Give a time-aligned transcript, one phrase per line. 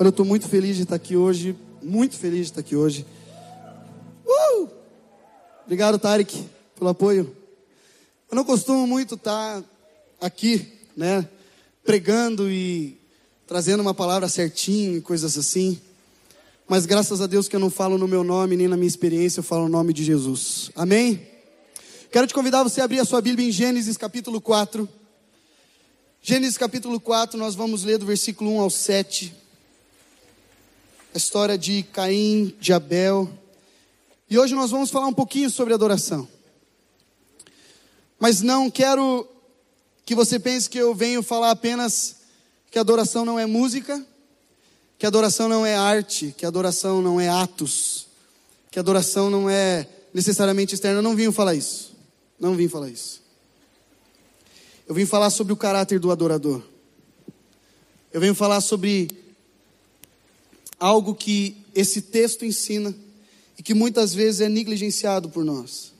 [0.00, 3.04] Olha, eu estou muito feliz de estar aqui hoje, muito feliz de estar aqui hoje.
[4.24, 4.68] Uh!
[5.64, 7.36] Obrigado, Tarek, pelo apoio.
[8.30, 9.60] Eu não costumo muito estar
[10.20, 11.28] aqui, né,
[11.84, 12.96] pregando e
[13.44, 15.80] trazendo uma palavra certinho e coisas assim.
[16.68, 19.40] Mas graças a Deus que eu não falo no meu nome nem na minha experiência,
[19.40, 20.70] eu falo no nome de Jesus.
[20.76, 21.26] Amém?
[22.12, 24.88] Quero te convidar você a abrir a sua Bíblia em Gênesis capítulo 4.
[26.22, 29.47] Gênesis capítulo 4, nós vamos ler do versículo 1 ao 7
[31.14, 33.28] a história de Caim, de Abel.
[34.28, 36.28] E hoje nós vamos falar um pouquinho sobre adoração.
[38.18, 39.26] Mas não quero
[40.04, 42.16] que você pense que eu venho falar apenas
[42.70, 44.04] que adoração não é música,
[44.98, 48.06] que adoração não é arte, que adoração não é atos,
[48.70, 50.98] que adoração não é necessariamente externa.
[50.98, 51.96] Eu não vim falar isso.
[52.38, 53.22] Não vim falar isso.
[54.86, 56.62] Eu vim falar sobre o caráter do adorador.
[58.12, 59.08] Eu venho falar sobre
[60.78, 62.94] algo que esse texto ensina
[63.58, 65.92] e que muitas vezes é negligenciado por nós.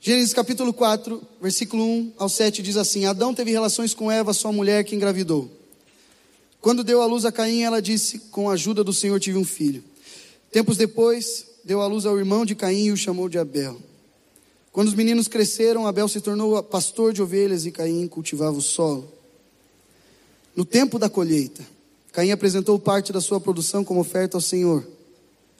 [0.00, 4.52] Gênesis capítulo 4, versículo 1 ao 7 diz assim: Adão teve relações com Eva, sua
[4.52, 5.50] mulher, que engravidou.
[6.60, 9.44] Quando deu à luz a Caim, ela disse: Com a ajuda do Senhor tive um
[9.44, 9.82] filho.
[10.50, 13.80] Tempos depois, deu à luz ao irmão de Caim e o chamou de Abel.
[14.72, 19.12] Quando os meninos cresceram, Abel se tornou pastor de ovelhas e Caim cultivava o solo.
[20.56, 21.62] No tempo da colheita,
[22.12, 24.86] Caim apresentou parte da sua produção como oferta ao Senhor.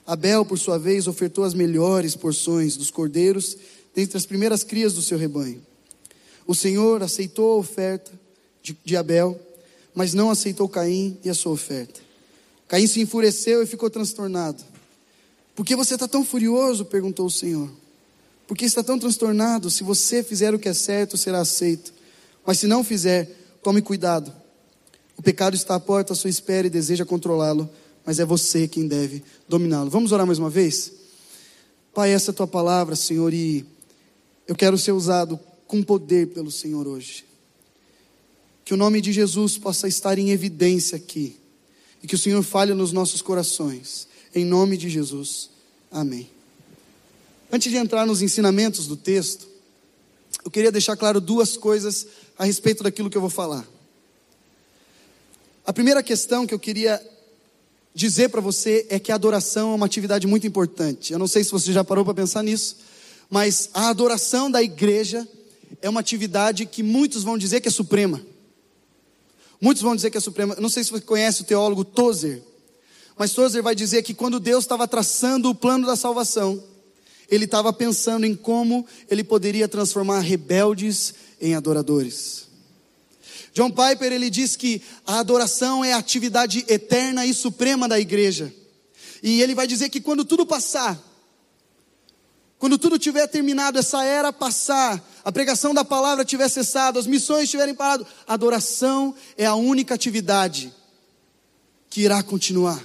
[0.07, 3.57] Abel, por sua vez, ofertou as melhores porções dos cordeiros
[3.95, 5.63] dentre as primeiras crias do seu rebanho.
[6.47, 8.13] O Senhor aceitou a oferta
[8.63, 9.41] de, de Abel,
[9.95, 12.01] mas não aceitou Caim e a sua oferta.
[12.69, 14.63] Caim se enfureceu e ficou transtornado.
[15.55, 16.85] Por que você está tão furioso?
[16.85, 17.71] perguntou o Senhor.
[18.47, 19.71] Por que está tão transtornado?
[19.71, 21.95] Se você fizer o que é certo, será aceito.
[22.45, 23.31] Mas se não fizer,
[23.63, 24.42] tome cuidado
[25.23, 27.71] o pecado está à porta à sua espera e deseja controlá-lo,
[28.05, 29.89] mas é você quem deve dominá-lo.
[29.89, 30.91] Vamos orar mais uma vez?
[31.95, 33.65] Pai, essa é a tua palavra, Senhor, e
[34.49, 37.25] eu quero ser usado com poder pelo Senhor hoje.
[38.65, 41.37] Que o nome de Jesus possa estar em evidência aqui.
[42.03, 44.09] E que o Senhor fale nos nossos corações.
[44.35, 45.51] Em nome de Jesus.
[45.89, 46.29] Amém.
[47.53, 49.47] Antes de entrar nos ensinamentos do texto,
[50.45, 53.65] eu queria deixar claro duas coisas a respeito daquilo que eu vou falar.
[55.65, 57.01] A primeira questão que eu queria
[57.95, 61.13] dizer para você é que a adoração é uma atividade muito importante.
[61.13, 62.79] Eu não sei se você já parou para pensar nisso,
[63.31, 65.27] mas a adoração da igreja
[65.81, 68.21] é uma atividade que muitos vão dizer que é suprema.
[69.61, 70.55] Muitos vão dizer que é suprema.
[70.55, 72.43] Eu não sei se você conhece o teólogo Tozer,
[73.17, 76.61] mas Tozer vai dizer que quando Deus estava traçando o plano da salvação,
[77.31, 82.42] ele estava pensando em como ele poderia transformar rebeldes em adoradores.
[83.53, 88.53] John Piper ele diz que a adoração é a atividade eterna e suprema da igreja.
[89.23, 90.99] E ele vai dizer que quando tudo passar,
[92.59, 97.51] quando tudo tiver terminado, essa era passar, a pregação da palavra tiver cessado, as missões
[97.51, 100.73] tiverem parado, a adoração é a única atividade
[101.91, 102.83] que irá continuar.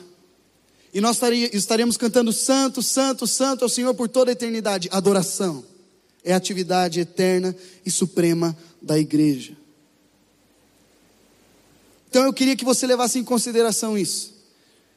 [0.94, 1.20] E nós
[1.54, 4.90] estaremos cantando Santo, Santo, Santo ao Senhor por toda a eternidade.
[4.92, 5.64] Adoração
[6.24, 9.56] é a atividade eterna e suprema da igreja.
[12.18, 14.34] Então eu queria que você levasse em consideração isso.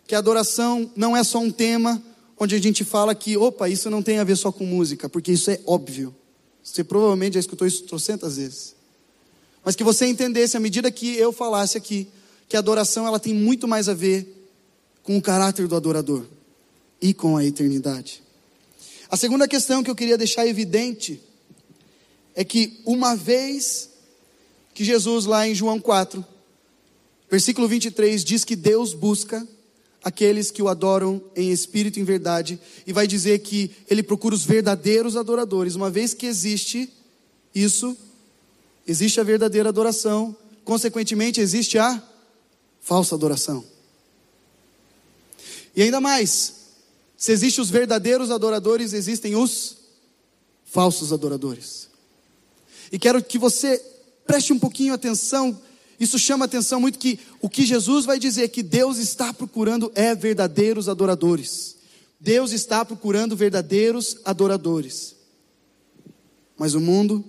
[0.07, 2.03] Que a adoração não é só um tema
[2.39, 5.31] onde a gente fala que, opa, isso não tem a ver só com música, porque
[5.31, 6.17] isso é óbvio.
[6.65, 8.75] Você provavelmente já escutou isso trocentas vezes.
[9.63, 12.09] Mas que você entendesse, à medida que eu falasse aqui,
[12.49, 14.49] que a adoração ela tem muito mais a ver
[15.03, 16.25] com o caráter do adorador
[17.03, 18.23] e com a eternidade.
[19.11, 21.21] A segunda questão que eu queria deixar evidente
[22.35, 23.91] é que uma vez
[24.73, 26.25] que Jesus, lá em João 4,
[27.31, 29.47] Versículo 23 diz que Deus busca
[30.03, 34.35] aqueles que o adoram em espírito e em verdade, e vai dizer que ele procura
[34.35, 35.75] os verdadeiros adoradores.
[35.75, 36.91] Uma vez que existe
[37.55, 37.97] isso,
[38.87, 42.03] existe a verdadeira adoração, consequentemente existe a
[42.81, 43.65] falsa adoração.
[45.77, 46.55] E ainda mais,
[47.17, 49.77] se existem os verdadeiros adoradores, existem os
[50.65, 51.89] falsos adoradores.
[52.91, 53.79] E quero que você
[54.27, 55.61] preste um pouquinho atenção
[56.01, 60.15] isso chama atenção muito que o que Jesus vai dizer que Deus está procurando é
[60.15, 61.77] verdadeiros adoradores.
[62.19, 65.15] Deus está procurando verdadeiros adoradores.
[66.57, 67.23] Mas o mundo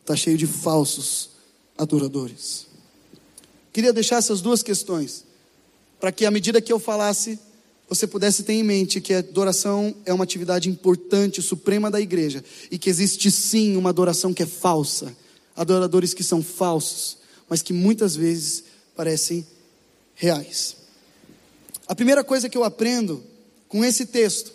[0.00, 1.30] está cheio de falsos
[1.76, 2.66] adoradores.
[3.70, 5.24] Queria deixar essas duas questões,
[6.00, 7.38] para que à medida que eu falasse,
[7.86, 12.42] você pudesse ter em mente que a adoração é uma atividade importante, suprema da igreja,
[12.70, 15.14] e que existe sim uma adoração que é falsa,
[15.54, 17.18] adoradores que são falsos,
[17.48, 18.64] mas que muitas vezes
[18.94, 19.46] parecem
[20.14, 20.76] reais.
[21.86, 23.22] A primeira coisa que eu aprendo
[23.68, 24.52] com esse texto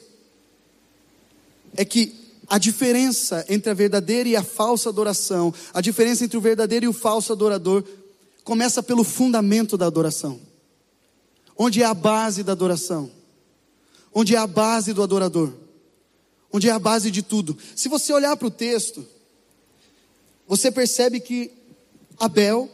[1.75, 6.41] é que a diferença entre a verdadeira e a falsa adoração, a diferença entre o
[6.41, 7.83] verdadeiro e o falso adorador,
[8.43, 10.39] começa pelo fundamento da adoração.
[11.57, 13.09] Onde é a base da adoração?
[14.13, 15.53] Onde é a base do adorador?
[16.51, 17.57] Onde é a base de tudo?
[17.75, 19.07] Se você olhar para o texto,
[20.45, 21.51] você percebe que
[22.19, 22.69] Abel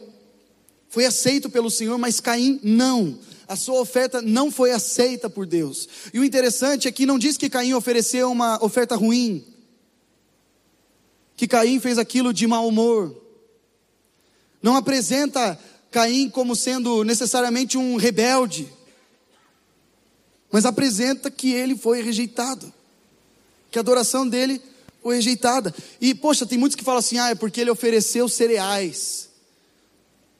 [0.88, 3.18] foi aceito pelo Senhor, mas Caim não.
[3.46, 5.88] A sua oferta não foi aceita por Deus.
[6.12, 9.44] E o interessante é que não diz que Caim ofereceu uma oferta ruim
[11.38, 13.16] que Caim fez aquilo de mau humor.
[14.60, 15.56] Não apresenta
[15.88, 18.68] Caim como sendo necessariamente um rebelde,
[20.50, 22.74] mas apresenta que ele foi rejeitado,
[23.70, 24.60] que a adoração dele
[25.00, 25.72] foi rejeitada.
[26.00, 29.27] E, poxa, tem muitos que falam assim: ah, é porque ele ofereceu cereais.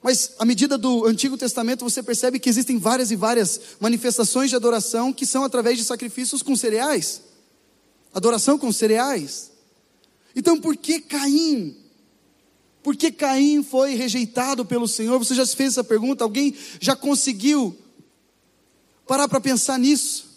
[0.03, 4.57] Mas, à medida do Antigo Testamento, você percebe que existem várias e várias manifestações de
[4.57, 7.23] adoração que são através de sacrifícios com cereais.
[8.15, 9.51] Adoração com cereais.
[10.35, 11.77] Então por que Caim?
[12.83, 15.19] Por que Caim foi rejeitado pelo Senhor?
[15.19, 16.23] Você já se fez essa pergunta?
[16.23, 17.77] Alguém já conseguiu
[19.07, 20.29] parar para pensar nisso?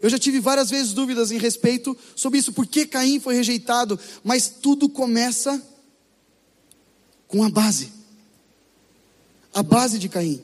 [0.00, 3.98] Eu já tive várias vezes dúvidas em respeito sobre isso, por que Caim foi rejeitado,
[4.22, 5.60] mas tudo começa
[7.26, 7.90] com a base.
[9.56, 10.42] A base de Caim.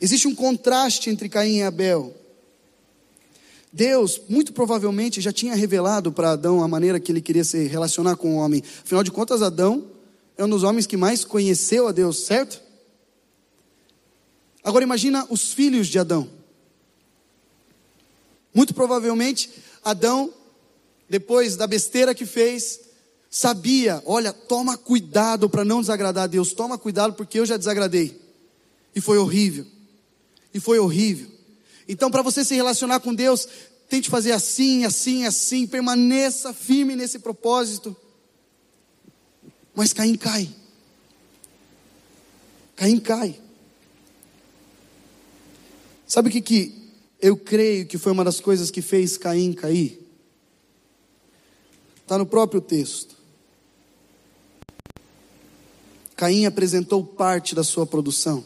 [0.00, 2.12] Existe um contraste entre Caim e Abel.
[3.72, 8.16] Deus, muito provavelmente, já tinha revelado para Adão a maneira que ele queria se relacionar
[8.16, 8.64] com o homem.
[8.82, 9.86] Afinal de contas, Adão
[10.36, 12.60] é um dos homens que mais conheceu a Deus, certo?
[14.64, 16.28] Agora imagina os filhos de Adão.
[18.52, 19.50] Muito provavelmente,
[19.84, 20.34] Adão,
[21.08, 22.80] depois da besteira que fez,
[23.34, 28.20] sabia: olha, toma cuidado para não desagradar a Deus, toma cuidado porque eu já desagradei.
[28.94, 29.66] E foi horrível.
[30.52, 31.26] E foi horrível.
[31.88, 33.48] Então, para você se relacionar com Deus,
[33.88, 37.96] tente fazer assim, assim, assim, permaneça firme nesse propósito.
[39.74, 40.48] Mas Caim cai.
[42.76, 43.40] Caim cai.
[46.06, 50.00] Sabe o que, que eu creio que foi uma das coisas que fez Caim cair?
[51.96, 53.23] Está no próprio texto.
[56.16, 58.44] Caim apresentou parte da sua produção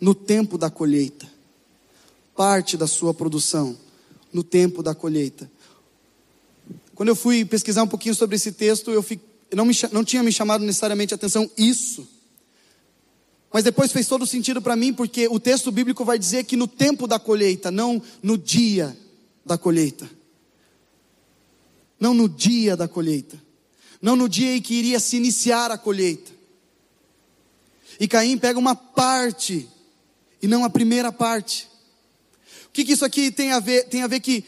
[0.00, 1.34] no tempo da colheita
[2.34, 3.76] parte da sua produção
[4.32, 5.50] no tempo da colheita.
[6.94, 9.20] Quando eu fui pesquisar um pouquinho sobre esse texto, eu fi,
[9.52, 12.06] não, me, não tinha me chamado necessariamente a atenção isso.
[13.52, 16.66] Mas depois fez todo sentido para mim, porque o texto bíblico vai dizer que no
[16.66, 18.96] tempo da colheita, não no dia
[19.46, 20.08] da colheita.
[22.00, 23.40] Não no dia da colheita.
[24.02, 26.32] Não no dia em que iria se iniciar a colheita.
[27.98, 29.68] E Caim pega uma parte,
[30.42, 31.68] e não a primeira parte
[32.74, 33.84] que, que isso aqui tem a ver?
[33.84, 34.44] Tem a ver que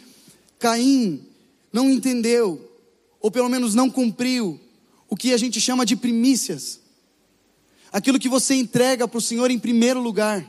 [0.58, 1.24] Caim
[1.72, 2.60] não entendeu,
[3.20, 4.60] ou pelo menos não cumpriu,
[5.08, 6.80] o que a gente chama de primícias.
[7.92, 10.44] Aquilo que você entrega para o Senhor em primeiro lugar.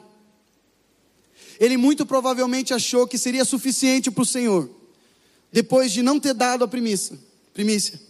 [1.60, 4.68] Ele muito provavelmente achou que seria suficiente para o Senhor,
[5.51, 7.18] depois de não ter dado a primícia,
[7.54, 8.01] primícia,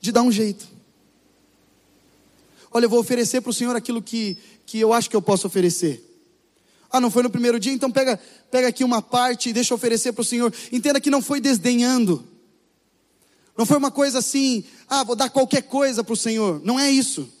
[0.00, 0.68] de dar um jeito.
[2.76, 4.36] Olha, eu vou oferecer para o Senhor aquilo que,
[4.66, 6.02] que eu acho que eu posso oferecer.
[6.90, 8.18] Ah, não foi no primeiro dia, então pega,
[8.50, 10.52] pega aqui uma parte e deixa eu oferecer para o Senhor.
[10.72, 12.26] Entenda que não foi desdenhando.
[13.56, 16.60] Não foi uma coisa assim, ah, vou dar qualquer coisa para o Senhor.
[16.64, 17.32] Não é isso.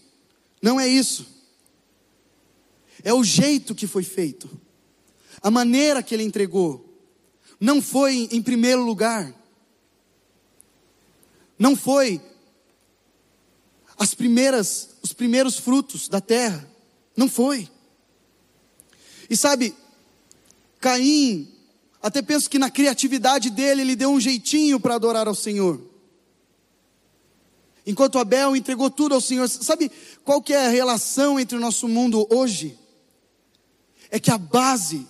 [0.62, 1.26] Não é isso.
[3.02, 4.48] É o jeito que foi feito.
[5.42, 6.96] A maneira que ele entregou.
[7.58, 9.34] Não foi em primeiro lugar.
[11.58, 12.20] Não foi
[13.98, 16.66] as primeiras, os primeiros frutos da terra.
[17.14, 17.68] Não foi.
[19.28, 19.76] E sabe,
[20.80, 21.46] Caim,
[22.02, 25.78] até penso que na criatividade dele, ele deu um jeitinho para adorar ao Senhor.
[27.86, 29.46] Enquanto Abel entregou tudo ao Senhor.
[29.46, 29.92] Sabe
[30.24, 32.78] qual que é a relação entre o nosso mundo hoje?
[34.10, 35.06] É que a base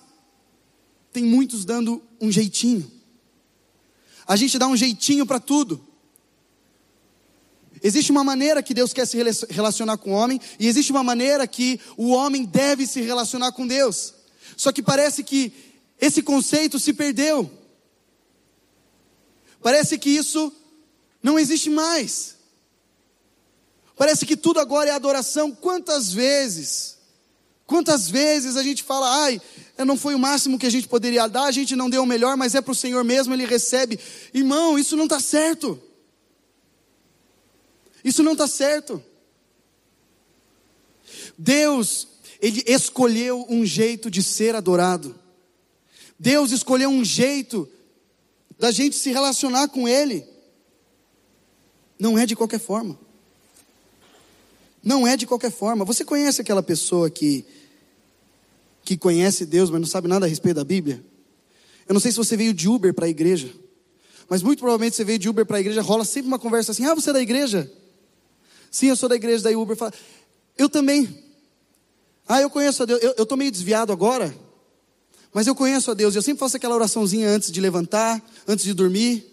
[1.13, 2.91] tem muitos dando um jeitinho.
[4.27, 5.84] A gente dá um jeitinho para tudo.
[7.87, 9.19] Existe uma maneira que Deus quer se
[9.51, 13.67] relacionar com o homem, e existe uma maneira que o homem deve se relacionar com
[13.67, 14.15] Deus.
[14.57, 15.53] Só que parece que
[16.01, 17.51] esse conceito se perdeu.
[19.63, 20.51] Parece que isso
[21.23, 22.37] não existe mais.
[23.99, 25.53] Parece que tudo agora é adoração.
[25.53, 26.97] Quantas vezes,
[27.67, 29.39] quantas vezes a gente fala, ai,
[29.85, 32.35] não foi o máximo que a gente poderia dar, a gente não deu o melhor,
[32.35, 34.01] mas é para o Senhor mesmo, Ele recebe.
[34.33, 35.79] Irmão, isso não está certo.
[38.05, 39.03] Isso não está certo.
[41.39, 42.07] Deus,
[42.41, 45.19] Ele escolheu um jeito de ser adorado.
[46.19, 47.69] Deus escolheu um jeito
[48.59, 50.25] da gente se relacionar com Ele.
[51.99, 52.99] Não é de qualquer forma.
[54.83, 55.85] Não é de qualquer forma.
[55.85, 57.45] Você conhece aquela pessoa que
[58.85, 61.03] que conhece Deus, mas não sabe nada a respeito da Bíblia?
[61.89, 63.51] Eu não sei se você veio de Uber para a igreja,
[64.29, 66.85] mas muito provavelmente você veio de Uber para a igreja, rola sempre uma conversa assim:
[66.85, 67.71] "Ah, você é da igreja?"
[68.75, 69.93] "Sim, eu sou da igreja." Daí Uber fala:
[70.59, 71.23] "Eu também."
[72.27, 73.01] "Ah, eu conheço a Deus.
[73.03, 74.35] Eu estou meio desviado agora,
[75.33, 76.17] mas eu conheço a Deus.
[76.17, 79.31] Eu sempre faço aquela oraçãozinha antes de levantar, antes de dormir."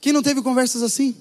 [0.00, 1.14] Quem não teve conversas assim?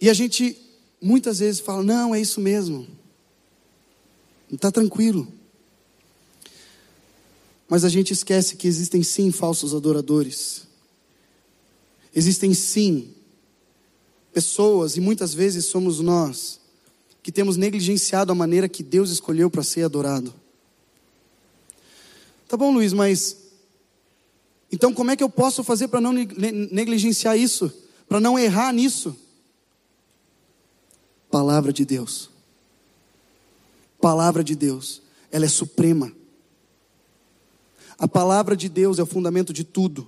[0.00, 0.58] E a gente
[1.00, 2.86] muitas vezes fala: não, é isso mesmo,
[4.52, 5.26] está tranquilo.
[7.66, 10.66] Mas a gente esquece que existem sim falsos adoradores,
[12.14, 13.13] existem sim
[14.34, 16.60] pessoas, e muitas vezes somos nós,
[17.22, 20.34] que temos negligenciado a maneira que Deus escolheu para ser adorado.
[22.48, 23.36] Tá bom, Luiz, mas
[24.70, 27.72] então como é que eu posso fazer para não negligenciar isso?
[28.08, 29.16] Para não errar nisso?
[31.30, 32.28] Palavra de Deus.
[34.00, 35.00] Palavra de Deus,
[35.30, 36.12] ela é suprema.
[37.96, 40.06] A palavra de Deus é o fundamento de tudo.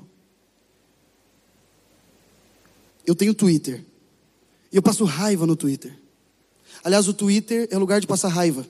[3.07, 3.85] Eu tenho Twitter.
[4.77, 5.99] E eu passo raiva no Twitter.
[6.85, 8.69] Aliás, o Twitter é lugar de passar raiva.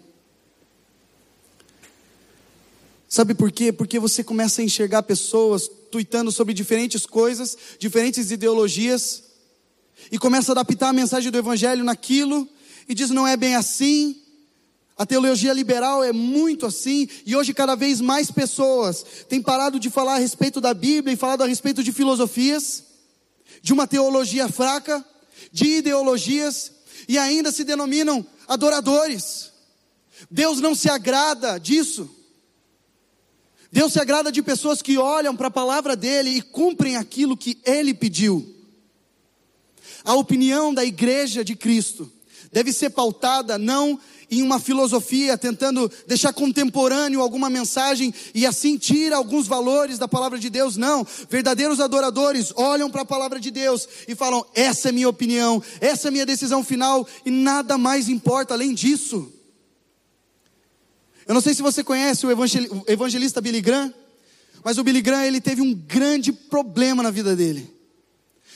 [3.08, 3.72] Sabe por quê?
[3.72, 9.24] Porque você começa a enxergar pessoas tweetando sobre diferentes coisas, diferentes ideologias,
[10.08, 12.48] e começa a adaptar a mensagem do Evangelho naquilo,
[12.88, 14.22] e diz: não é bem assim.
[14.96, 19.90] A teologia liberal é muito assim, e hoje cada vez mais pessoas têm parado de
[19.90, 22.84] falar a respeito da Bíblia e falado a respeito de filosofias,
[23.60, 25.04] de uma teologia fraca,
[25.52, 26.72] de ideologias,
[27.08, 29.52] e ainda se denominam adoradores.
[30.30, 32.10] Deus não se agrada disso.
[33.70, 37.58] Deus se agrada de pessoas que olham para a palavra dele e cumprem aquilo que
[37.64, 38.54] ele pediu.
[40.04, 42.10] A opinião da igreja de Cristo
[42.52, 49.16] deve ser pautada não em uma filosofia, tentando deixar contemporâneo alguma mensagem e assim tira
[49.16, 50.76] alguns valores da palavra de Deus.
[50.76, 55.62] Não, verdadeiros adoradores olham para a palavra de Deus e falam: essa é minha opinião,
[55.80, 59.32] essa é minha decisão final e nada mais importa além disso.
[61.26, 62.30] Eu não sei se você conhece o
[62.86, 63.92] evangelista Billy Graham,
[64.62, 67.76] mas o Billy Graham ele teve um grande problema na vida dele.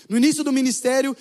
[0.08, 1.16] No início do ministério,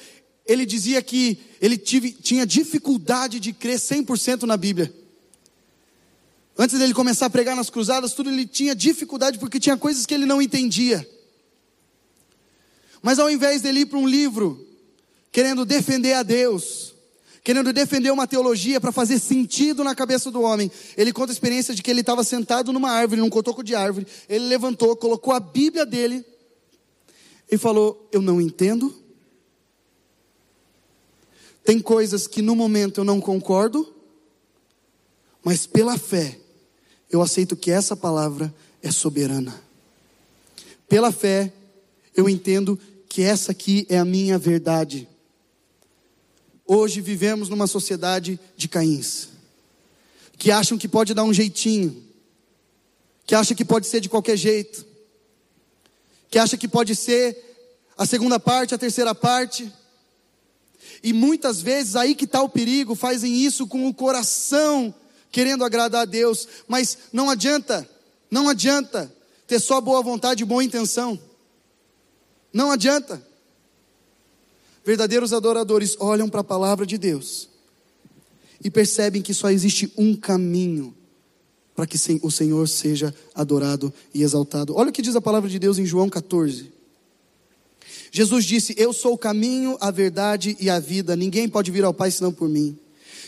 [0.49, 4.91] ele dizia que ele tive, tinha dificuldade de crer 100% na Bíblia.
[6.57, 10.13] Antes dele começar a pregar nas cruzadas, tudo ele tinha dificuldade porque tinha coisas que
[10.13, 11.07] ele não entendia.
[12.99, 14.67] Mas ao invés dele ir para um livro
[15.31, 16.95] querendo defender a Deus,
[17.43, 21.75] querendo defender uma teologia para fazer sentido na cabeça do homem, ele conta a experiência
[21.75, 25.39] de que ele estava sentado numa árvore, num cotoco de árvore, ele levantou, colocou a
[25.39, 26.25] Bíblia dele
[27.51, 28.98] e falou: Eu não entendo,
[31.63, 33.93] tem coisas que no momento eu não concordo,
[35.43, 36.39] mas pela fé
[37.09, 39.61] eu aceito que essa palavra é soberana.
[40.87, 41.53] Pela fé
[42.15, 45.07] eu entendo que essa aqui é a minha verdade.
[46.65, 49.29] Hoje vivemos numa sociedade de caíns,
[50.37, 52.03] que acham que pode dar um jeitinho,
[53.25, 54.85] que acham que pode ser de qualquer jeito,
[56.29, 57.37] que acham que pode ser
[57.97, 59.71] a segunda parte, a terceira parte,
[61.03, 64.93] e muitas vezes aí que está o perigo, fazem isso com o coração,
[65.31, 67.87] querendo agradar a Deus, mas não adianta,
[68.29, 69.13] não adianta
[69.47, 71.19] ter só boa vontade e boa intenção.
[72.51, 73.21] Não adianta.
[74.85, 77.47] Verdadeiros adoradores olham para a palavra de Deus
[78.63, 80.95] e percebem que só existe um caminho
[81.75, 84.75] para que o Senhor seja adorado e exaltado.
[84.75, 86.78] Olha o que diz a palavra de Deus em João 14.
[88.11, 91.15] Jesus disse: Eu sou o caminho, a verdade e a vida.
[91.15, 92.77] Ninguém pode vir ao Pai senão por mim.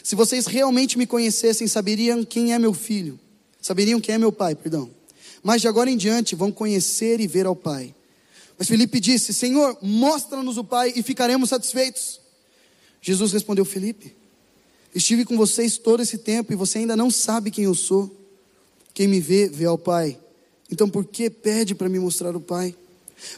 [0.03, 3.19] Se vocês realmente me conhecessem, saberiam quem é meu filho.
[3.61, 4.89] Saberiam quem é meu pai, perdão.
[5.43, 7.93] Mas de agora em diante vão conhecer e ver ao Pai.
[8.57, 12.19] Mas Felipe disse: Senhor, mostra-nos o Pai e ficaremos satisfeitos.
[13.01, 14.15] Jesus respondeu: Felipe,
[14.93, 18.17] estive com vocês todo esse tempo e você ainda não sabe quem eu sou.
[18.93, 20.19] Quem me vê, vê ao Pai.
[20.71, 22.75] Então por que pede para me mostrar o Pai?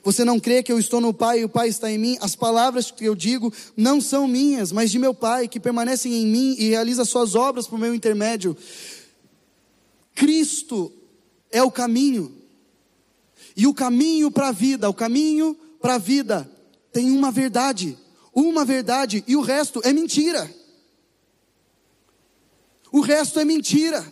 [0.03, 2.17] Você não crê que eu estou no Pai e o Pai está em mim?
[2.21, 6.25] As palavras que eu digo não são minhas, mas de meu Pai, que permanecem em
[6.25, 8.55] mim e realiza suas obras por meu intermédio.
[10.15, 10.91] Cristo
[11.51, 12.33] é o caminho.
[13.55, 16.49] E o caminho para a vida, o caminho para a vida
[16.91, 17.97] tem uma verdade,
[18.33, 20.49] uma verdade e o resto é mentira.
[22.91, 24.05] O resto é mentira.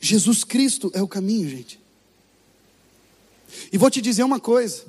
[0.00, 1.78] Jesus Cristo é o caminho, gente.
[3.70, 4.82] E vou te dizer uma coisa: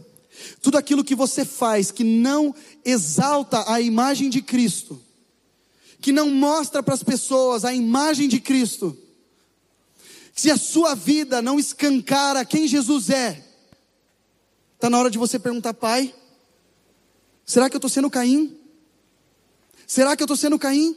[0.61, 5.01] tudo aquilo que você faz que não exalta a imagem de Cristo,
[5.99, 8.97] que não mostra para as pessoas a imagem de Cristo,
[10.33, 13.45] se a sua vida não escancara quem Jesus é,
[14.75, 16.15] está na hora de você perguntar, Pai,
[17.45, 18.57] será que eu estou sendo Caim?
[19.85, 20.95] Será que eu estou sendo Caim?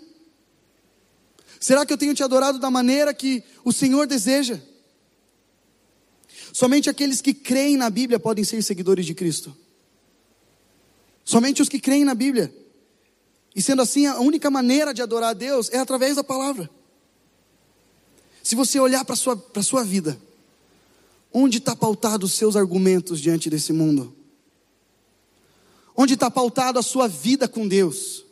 [1.64, 4.60] Será que eu tenho te adorado da maneira que o Senhor deseja?
[6.52, 9.56] Somente aqueles que creem na Bíblia podem ser seguidores de Cristo.
[11.24, 12.54] Somente os que creem na Bíblia.
[13.56, 16.68] E sendo assim, a única maneira de adorar a Deus é através da palavra.
[18.42, 20.20] Se você olhar para a sua, sua vida,
[21.32, 24.14] onde está pautado os seus argumentos diante desse mundo?
[25.96, 28.22] Onde está pautado a sua vida com Deus?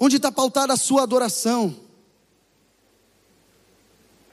[0.00, 1.76] Onde está pautada a sua adoração?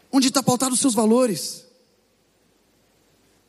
[0.10, 1.66] Onde está pautado os seus valores?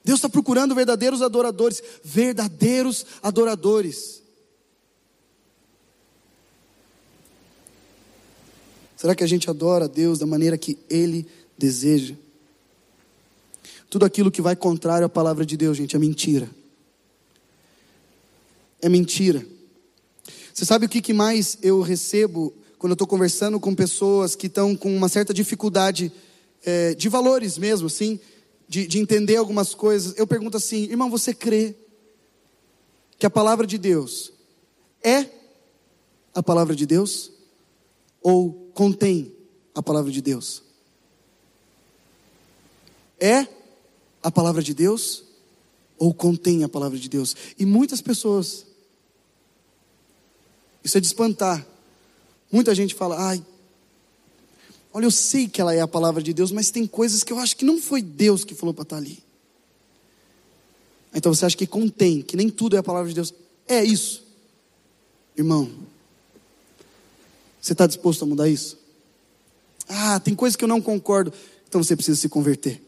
[0.04, 4.20] Deus está procurando verdadeiros adoradores, verdadeiros adoradores.
[8.96, 11.24] Será que a gente adora a Deus da maneira que Ele
[11.56, 12.16] deseja?
[13.88, 16.50] Tudo aquilo que vai contrário à palavra de Deus, gente, é mentira.
[18.82, 19.46] É mentira.
[20.58, 24.48] Você sabe o que, que mais eu recebo quando eu estou conversando com pessoas que
[24.48, 26.10] estão com uma certa dificuldade
[26.64, 28.18] é, de valores mesmo, assim?
[28.68, 31.76] de, de entender algumas coisas, eu pergunto assim: irmão, você crê
[33.18, 34.32] que a palavra de Deus
[35.00, 35.26] é
[36.34, 37.30] a palavra de Deus?
[38.20, 39.32] Ou contém
[39.76, 40.64] a palavra de Deus?
[43.20, 43.46] É
[44.20, 45.22] a palavra de Deus?
[45.96, 47.36] Ou contém a palavra de Deus?
[47.56, 48.66] E muitas pessoas,
[50.88, 51.66] isso é de espantar.
[52.50, 53.44] Muita gente fala, ai,
[54.92, 57.38] Olha, eu sei que ela é a palavra de Deus, mas tem coisas que eu
[57.38, 59.22] acho que não foi Deus que falou para estar ali.
[61.14, 63.32] Então você acha que contém, que nem tudo é a palavra de Deus.
[63.66, 64.24] É isso.
[65.36, 65.70] Irmão,
[67.60, 68.78] você está disposto a mudar isso?
[69.88, 71.32] Ah, tem coisas que eu não concordo.
[71.68, 72.82] Então você precisa se converter.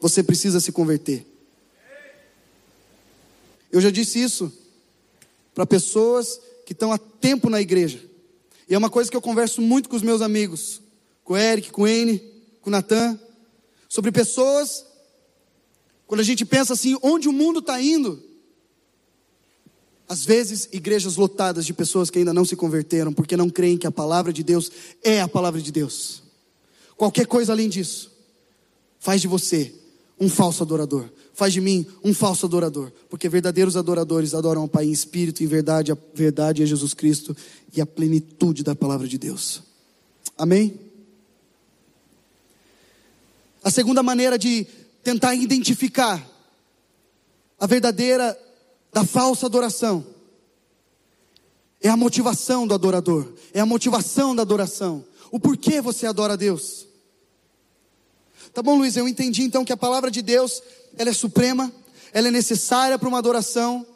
[0.00, 1.26] Você precisa se converter.
[3.76, 4.50] Eu já disse isso
[5.54, 8.02] para pessoas que estão há tempo na igreja.
[8.66, 10.80] E é uma coisa que eu converso muito com os meus amigos,
[11.22, 12.18] com o Eric, com o Ene,
[12.62, 13.20] com o Natan,
[13.86, 14.82] sobre pessoas,
[16.06, 18.22] quando a gente pensa assim, onde o mundo está indo?
[20.08, 23.86] Às vezes, igrejas lotadas de pessoas que ainda não se converteram, porque não creem que
[23.86, 24.72] a palavra de Deus
[25.04, 26.22] é a palavra de Deus.
[26.96, 28.10] Qualquer coisa além disso,
[28.98, 29.74] faz de você
[30.18, 31.10] um falso adorador.
[31.36, 32.90] Faz de mim um falso adorador.
[33.10, 35.92] Porque verdadeiros adoradores adoram o Pai em espírito em verdade.
[35.92, 37.36] A verdade é Jesus Cristo
[37.76, 39.62] e a plenitude da palavra de Deus.
[40.38, 40.80] Amém?
[43.62, 44.66] A segunda maneira de
[45.04, 46.26] tentar identificar
[47.60, 48.34] a verdadeira
[48.90, 50.06] da falsa adoração
[51.82, 55.04] é a motivação do adorador, é a motivação da adoração.
[55.30, 56.86] O porquê você adora a Deus.
[58.56, 60.62] Tá bom, Luiz, eu entendi então que a palavra de Deus,
[60.96, 61.70] ela é suprema,
[62.10, 63.86] ela é necessária para uma adoração.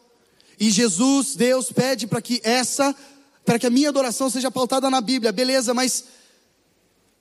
[0.59, 2.95] E Jesus, Deus pede para que essa,
[3.43, 5.33] para que a minha adoração seja pautada na Bíblia.
[5.33, 6.05] Beleza, mas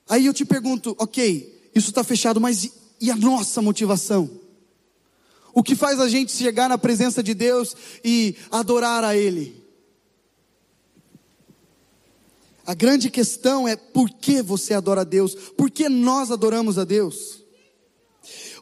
[0.06, 4.28] aí eu te pergunto, OK, isso está fechado, mas e, a nossa motivação?
[5.54, 7.74] O que faz a gente chegar na presença de Deus
[8.04, 9.59] e adorar a Ele?
[12.70, 15.34] A grande questão é por que você adora a Deus?
[15.34, 17.42] Por que nós adoramos a Deus?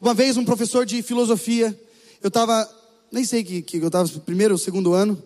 [0.01, 1.79] Uma vez um professor de filosofia,
[2.23, 2.67] eu estava,
[3.13, 5.23] nem sei que, que eu estava primeiro ou segundo ano,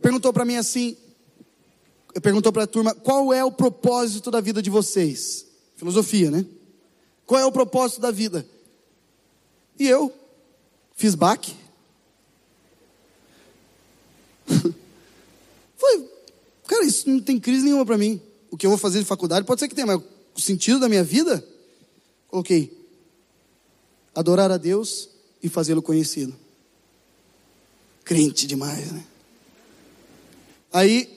[0.00, 0.96] perguntou para mim assim,
[2.22, 5.44] perguntou para a turma, qual é o propósito da vida de vocês?
[5.76, 6.46] Filosofia, né?
[7.26, 8.48] Qual é o propósito da vida?
[9.78, 10.10] E eu
[10.96, 11.54] fiz baque.
[15.76, 16.13] Foi,
[16.66, 18.20] Cara, isso não tem crise nenhuma para mim.
[18.50, 20.00] O que eu vou fazer de faculdade pode ser que tenha, mas
[20.34, 21.46] o sentido da minha vida,
[22.28, 22.72] coloquei:
[24.14, 25.08] adorar a Deus
[25.42, 26.34] e fazê-lo conhecido.
[28.04, 29.04] Crente demais, né?
[30.72, 31.08] Aí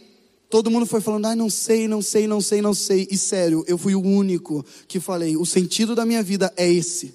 [0.49, 3.07] todo mundo foi falando: ai, não sei, não sei, não sei, não sei.
[3.09, 7.13] E sério, eu fui o único que falei: o sentido da minha vida é esse.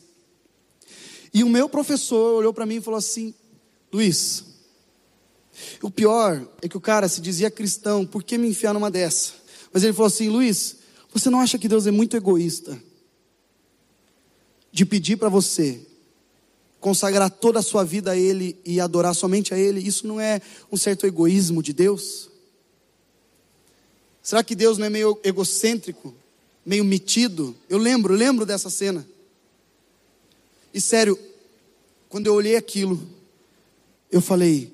[1.35, 3.35] E o meu professor olhou para mim e falou assim:
[3.93, 4.45] Luiz,
[5.83, 9.33] o pior é que o cara se dizia cristão, por que me enfiar numa dessa?
[9.73, 10.77] Mas ele falou assim: Luiz,
[11.13, 12.81] você não acha que Deus é muito egoísta
[14.71, 15.81] de pedir para você
[16.81, 20.41] consagrar toda a sua vida a Ele e adorar somente a Ele, isso não é
[20.71, 22.29] um certo egoísmo de Deus?
[24.23, 26.15] Será que Deus não é meio egocêntrico,
[26.65, 27.55] meio metido?
[27.69, 29.07] Eu lembro, lembro dessa cena.
[30.73, 31.19] E sério,
[32.09, 33.01] quando eu olhei aquilo,
[34.11, 34.73] eu falei: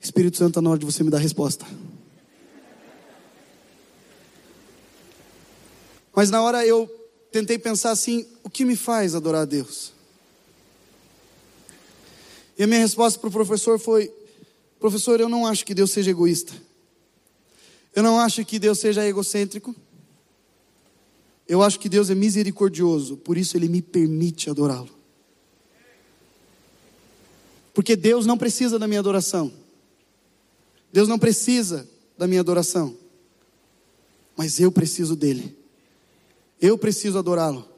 [0.00, 1.66] Espírito Santo, está na hora de você me dar a resposta.
[6.14, 6.88] Mas na hora eu
[7.30, 9.92] tentei pensar assim: o que me faz adorar a Deus?
[12.58, 14.12] E a minha resposta para o professor foi:
[14.78, 16.52] professor, eu não acho que Deus seja egoísta.
[17.94, 19.74] Eu não acho que Deus seja egocêntrico.
[21.46, 24.90] Eu acho que Deus é misericordioso, por isso Ele me permite adorá-lo.
[27.74, 29.52] Porque Deus não precisa da minha adoração.
[30.92, 32.96] Deus não precisa da minha adoração.
[34.36, 35.56] Mas eu preciso dele.
[36.60, 37.68] Eu preciso adorá-lo.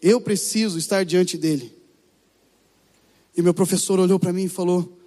[0.00, 1.76] Eu preciso estar diante dele.
[3.36, 4.98] E meu professor olhou para mim e falou: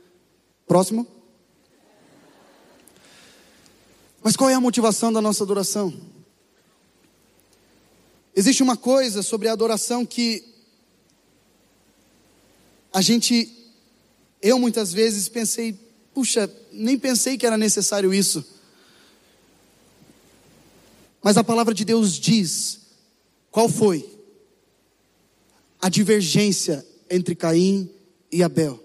[0.67, 1.07] Próximo.
[4.21, 5.93] Mas qual é a motivação da nossa adoração?
[8.35, 10.43] Existe uma coisa sobre a adoração que
[12.93, 13.49] a gente,
[14.41, 15.77] eu muitas vezes pensei,
[16.19, 18.43] puxa, nem pensei que era necessário isso.
[21.23, 22.81] Mas a palavra de Deus diz
[23.49, 24.19] qual foi
[25.81, 27.89] a divergência entre Caim
[28.29, 28.83] e Abel.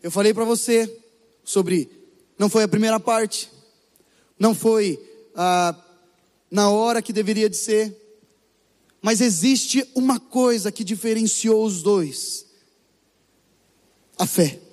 [0.00, 0.96] Eu falei para você
[1.42, 1.90] sobre,
[2.38, 3.50] não foi a primeira parte,
[4.38, 4.96] não foi
[5.34, 5.74] ah,
[6.48, 7.96] na hora que deveria de ser,
[9.02, 12.46] mas existe uma coisa que diferenciou os dois:
[14.16, 14.69] a fé.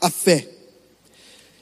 [0.00, 0.48] A fé.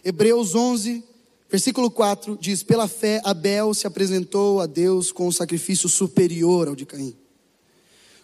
[0.05, 1.03] Hebreus 11,
[1.51, 6.77] versículo 4 diz: Pela fé, Abel se apresentou a Deus com um sacrifício superior ao
[6.77, 7.16] de Caim.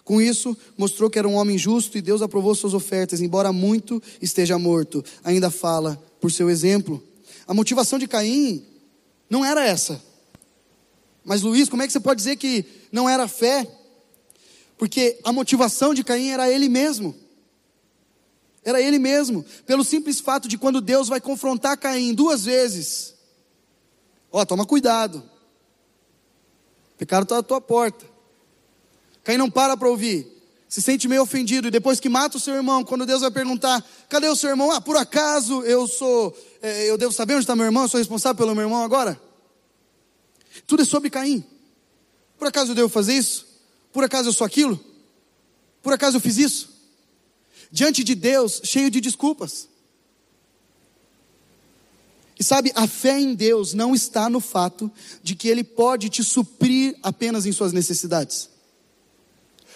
[0.05, 4.03] Com isso, mostrou que era um homem justo e Deus aprovou suas ofertas, embora muito
[4.20, 7.03] esteja morto, ainda fala por seu exemplo.
[7.46, 8.64] A motivação de Caim
[9.29, 10.03] não era essa.
[11.25, 13.66] Mas Luiz, como é que você pode dizer que não era fé?
[14.77, 17.14] Porque a motivação de Caim era ele mesmo.
[18.64, 23.14] Era ele mesmo, pelo simples fato de quando Deus vai confrontar Caim duas vezes.
[24.31, 25.18] Ó, oh, toma cuidado.
[26.94, 28.05] O pecado está à tua porta.
[29.25, 30.27] Caim não para para ouvir.
[30.68, 31.68] Se sente meio ofendido.
[31.68, 34.70] E depois que mata o seu irmão, quando Deus vai perguntar: cadê o seu irmão?
[34.70, 36.37] Ah, por acaso eu sou.
[36.62, 37.85] É, eu devo saber onde está meu irmão?
[37.85, 39.20] Eu sou responsável pelo meu irmão agora?
[40.66, 41.44] Tudo é sobre Caim.
[42.38, 43.46] Por acaso eu devo fazer isso?
[43.92, 44.79] Por acaso eu sou aquilo?
[45.83, 46.80] Por acaso eu fiz isso?
[47.70, 49.68] Diante de Deus, cheio de desculpas.
[52.40, 54.90] E sabe, a fé em Deus não está no fato
[55.22, 58.48] de que Ele pode te suprir apenas em suas necessidades.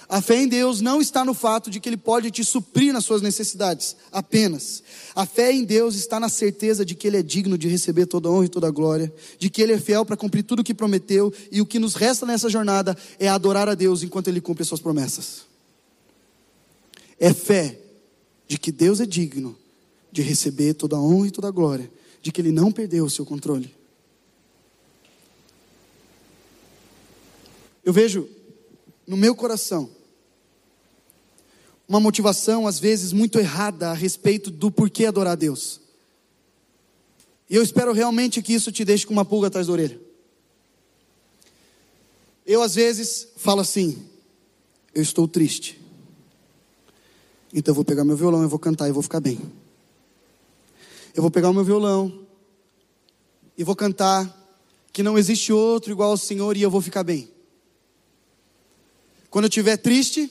[0.09, 3.05] A fé em Deus não está no fato de que Ele pode te suprir nas
[3.05, 4.83] suas necessidades, apenas.
[5.15, 8.29] A fé em Deus está na certeza de que Ele é digno de receber toda
[8.29, 10.65] a honra e toda a glória, de que Ele é fiel para cumprir tudo o
[10.65, 14.41] que prometeu, e o que nos resta nessa jornada é adorar a Deus enquanto Ele
[14.41, 15.43] cumpre as suas promessas.
[17.21, 17.79] É fé
[18.47, 19.57] de que Deus é digno
[20.13, 21.91] de receber toda a honra e toda a glória,
[22.23, 23.75] de que Ele não perdeu o seu controle.
[27.85, 28.29] Eu vejo
[29.07, 29.91] no meu coração
[31.87, 35.81] uma motivação, às vezes, muito errada a respeito do porquê adorar a Deus.
[37.49, 40.01] E eu espero realmente que isso te deixe com uma pulga atrás da orelha.
[42.47, 44.03] Eu, às vezes, falo assim:
[44.95, 45.84] eu estou triste.
[47.55, 49.41] Então eu vou pegar meu violão, eu vou cantar e vou ficar bem.
[51.15, 52.27] Eu vou pegar o meu violão
[53.57, 54.29] e vou cantar
[54.93, 57.31] que não existe outro igual ao Senhor e eu vou ficar bem.
[59.31, 60.29] Quando eu estiver triste,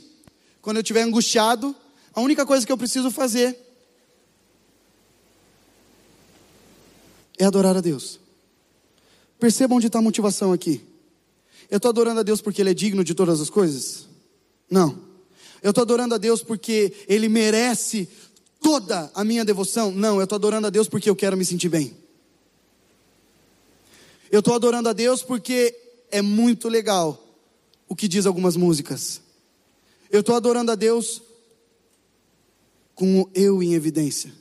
[0.61, 1.73] quando eu estiver angustiado,
[2.13, 3.57] a única coisa que eu preciso fazer
[7.37, 8.19] é adorar a Deus.
[9.39, 10.85] Perceba onde está a motivação aqui.
[11.71, 14.07] Eu estou adorando a Deus porque Ele é digno de todas as coisas?
[14.69, 15.12] Não.
[15.63, 18.09] Eu estou adorando a Deus porque Ele merece
[18.61, 19.91] toda a minha devoção?
[19.91, 21.95] Não, eu estou adorando a Deus porque eu quero me sentir bem.
[24.29, 25.73] Eu estou adorando a Deus porque
[26.11, 27.17] é muito legal
[27.87, 29.21] o que diz algumas músicas.
[30.11, 31.21] Eu estou adorando a Deus
[32.93, 34.33] com o eu em evidência.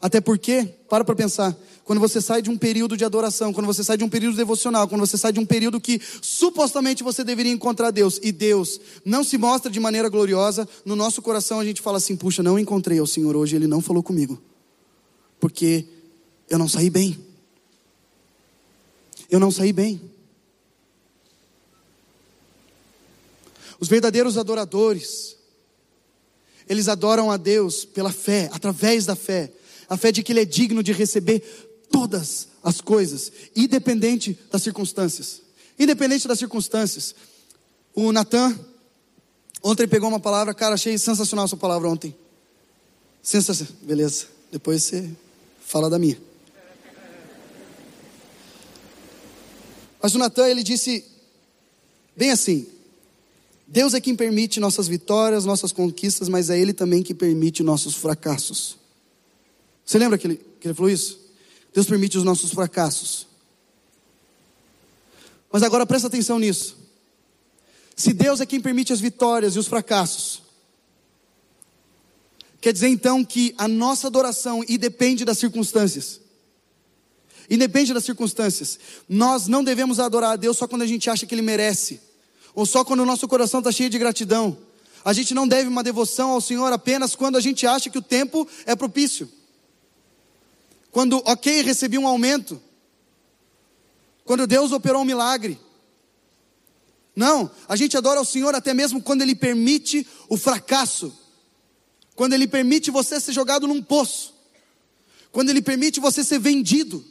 [0.00, 3.84] Até porque, para para pensar, quando você sai de um período de adoração, quando você
[3.84, 7.52] sai de um período devocional, quando você sai de um período que supostamente você deveria
[7.52, 11.82] encontrar Deus e Deus não se mostra de maneira gloriosa, no nosso coração a gente
[11.82, 14.42] fala assim: puxa, não encontrei o Senhor hoje, Ele não falou comigo,
[15.38, 15.84] porque
[16.48, 17.18] eu não saí bem.
[19.30, 20.00] Eu não saí bem.
[23.78, 25.36] Os verdadeiros adoradores,
[26.66, 29.52] eles adoram a Deus pela fé, através da fé,
[29.86, 31.42] a fé de que Ele é digno de receber
[31.94, 35.40] todas as coisas, independente das circunstâncias.
[35.78, 37.14] Independente das circunstâncias.
[37.94, 38.58] O Natan,
[39.62, 42.12] ontem pegou uma palavra, cara, achei sensacional essa palavra ontem.
[43.22, 44.26] Sensacional, beleza.
[44.50, 45.08] Depois você
[45.64, 46.20] fala da minha.
[50.02, 51.04] Mas o Natan, ele disse
[52.16, 52.66] bem assim:
[53.68, 57.94] Deus é quem permite nossas vitórias, nossas conquistas, mas é Ele também que permite nossos
[57.94, 58.76] fracassos.
[59.84, 61.23] Você lembra que ele, que ele falou isso?
[61.74, 63.26] Deus permite os nossos fracassos.
[65.52, 66.76] Mas agora presta atenção nisso.
[67.96, 70.42] Se Deus é quem permite as vitórias e os fracassos,
[72.60, 76.20] quer dizer então que a nossa adoração independe das circunstâncias.
[77.50, 78.78] Independe das circunstâncias.
[79.08, 82.00] Nós não devemos adorar a Deus só quando a gente acha que Ele merece
[82.54, 84.56] ou só quando o nosso coração está cheio de gratidão.
[85.04, 88.02] A gente não deve uma devoção ao Senhor apenas quando a gente acha que o
[88.02, 89.28] tempo é propício.
[90.94, 92.62] Quando, ok, recebi um aumento.
[94.24, 95.58] Quando Deus operou um milagre.
[97.16, 101.12] Não, a gente adora ao Senhor até mesmo quando Ele permite o fracasso.
[102.14, 104.34] Quando Ele permite você ser jogado num poço.
[105.32, 107.04] Quando Ele permite você ser vendido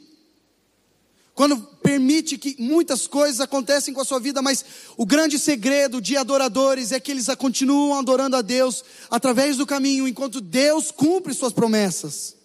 [1.34, 4.64] quando permite que muitas coisas acontecem com a sua vida, mas
[4.96, 10.06] o grande segredo de adoradores é que eles continuam adorando a Deus através do caminho,
[10.06, 12.43] enquanto Deus cumpre suas promessas.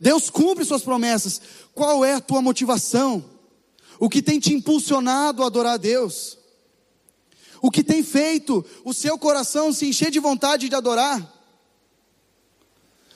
[0.00, 1.40] Deus cumpre suas promessas.
[1.74, 3.24] Qual é a tua motivação?
[3.98, 6.38] O que tem te impulsionado a adorar a Deus?
[7.60, 11.34] O que tem feito o seu coração se encher de vontade de adorar?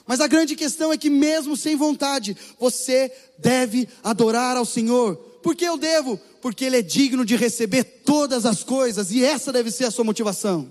[0.05, 5.15] Mas a grande questão é que, mesmo sem vontade, você deve adorar ao Senhor.
[5.43, 6.19] Por que eu devo?
[6.41, 10.05] Porque Ele é digno de receber todas as coisas, e essa deve ser a sua
[10.05, 10.71] motivação.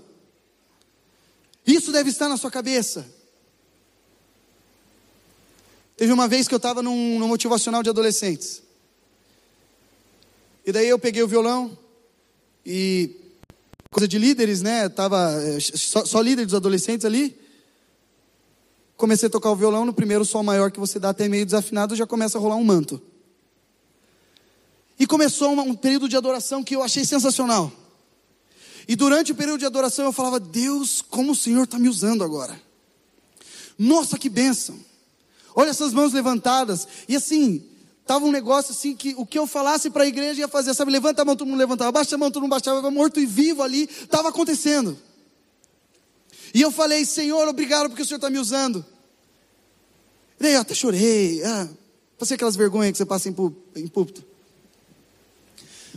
[1.66, 3.21] Isso deve estar na sua cabeça.
[6.02, 8.60] Teve uma vez que eu estava num, num motivacional de adolescentes.
[10.66, 11.78] E daí eu peguei o violão
[12.66, 13.14] e
[13.88, 14.88] coisa de líderes, né?
[14.88, 17.38] Tava eh, só, só líder dos adolescentes ali.
[18.96, 21.94] Comecei a tocar o violão, no primeiro sol maior que você dá até meio desafinado,
[21.94, 23.00] já começa a rolar um manto.
[24.98, 27.70] E começou um período de adoração que eu achei sensacional.
[28.88, 32.24] E durante o período de adoração eu falava, Deus, como o Senhor está me usando
[32.24, 32.60] agora.
[33.78, 34.90] Nossa, que bênção.
[35.54, 36.86] Olha essas mãos levantadas.
[37.08, 37.64] E assim,
[38.00, 40.90] estava um negócio assim que o que eu falasse para a igreja ia fazer, sabe?
[40.90, 43.62] Levanta a mão, todo mundo levantava, baixa a mão, todo mundo baixava, morto e vivo
[43.62, 44.98] ali, estava acontecendo.
[46.54, 48.84] E eu falei, Senhor, obrigado porque o Senhor está me usando.
[50.38, 51.68] E daí eu até chorei, ah,
[52.18, 53.34] passei aquelas vergonhas que você passa em,
[53.76, 54.24] em púlpito.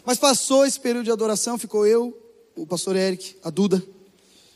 [0.06, 2.16] Mas passou esse período de adoração, ficou eu,
[2.56, 3.84] o pastor Eric, a Duda.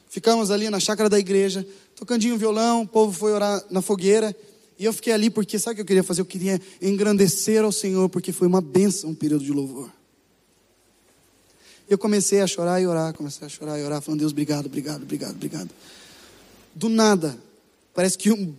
[0.08, 4.36] Ficamos ali na chácara da igreja, tocandinho violão, o povo foi orar na fogueira.
[4.80, 6.22] E eu fiquei ali porque, sabe o que eu queria fazer?
[6.22, 9.92] Eu queria engrandecer ao Senhor, porque foi uma benção um período de louvor.
[11.90, 15.04] Eu comecei a chorar e orar, comecei a chorar e orar, falando, Deus, obrigado, obrigado,
[15.04, 15.70] obrigado, obrigado.
[16.74, 17.38] Do nada,
[17.94, 18.56] parece que um,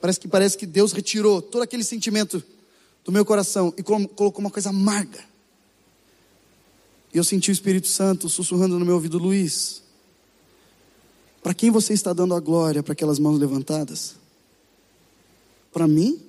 [0.00, 2.42] parece que parece que Deus retirou todo aquele sentimento
[3.04, 5.22] do meu coração e colocou uma coisa amarga.
[7.12, 9.82] E eu senti o Espírito Santo sussurrando no meu ouvido, Luiz,
[11.42, 14.17] para quem você está dando a glória para aquelas mãos levantadas?
[15.78, 16.20] Para mim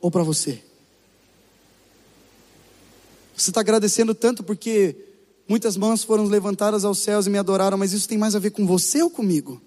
[0.00, 0.64] ou para você?
[3.36, 4.96] Você está agradecendo tanto porque
[5.46, 8.50] Muitas mãos foram levantadas aos céus e me adoraram, mas isso tem mais a ver
[8.50, 9.60] com você ou comigo?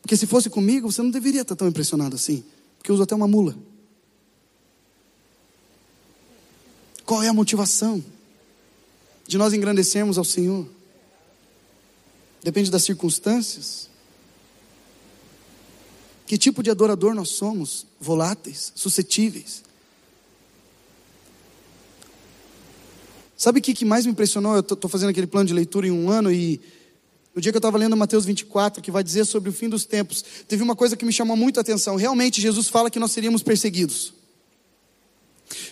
[0.00, 2.44] Porque se fosse comigo, você não deveria estar tão impressionado assim,
[2.76, 3.56] porque eu uso até uma mula.
[7.04, 8.04] Qual é a motivação
[9.26, 10.66] de nós engrandecermos ao Senhor?
[12.42, 13.90] Depende das circunstâncias.
[16.28, 17.86] Que tipo de adorador nós somos?
[17.98, 19.62] Voláteis, suscetíveis.
[23.34, 24.52] Sabe o que, mais me impressionou?
[24.52, 26.60] Eu estou fazendo aquele plano de leitura em um ano e
[27.34, 29.86] no dia que eu estava lendo Mateus 24, que vai dizer sobre o fim dos
[29.86, 31.96] tempos, teve uma coisa que me chamou muito a atenção.
[31.96, 34.12] Realmente, Jesus fala que nós seríamos perseguidos.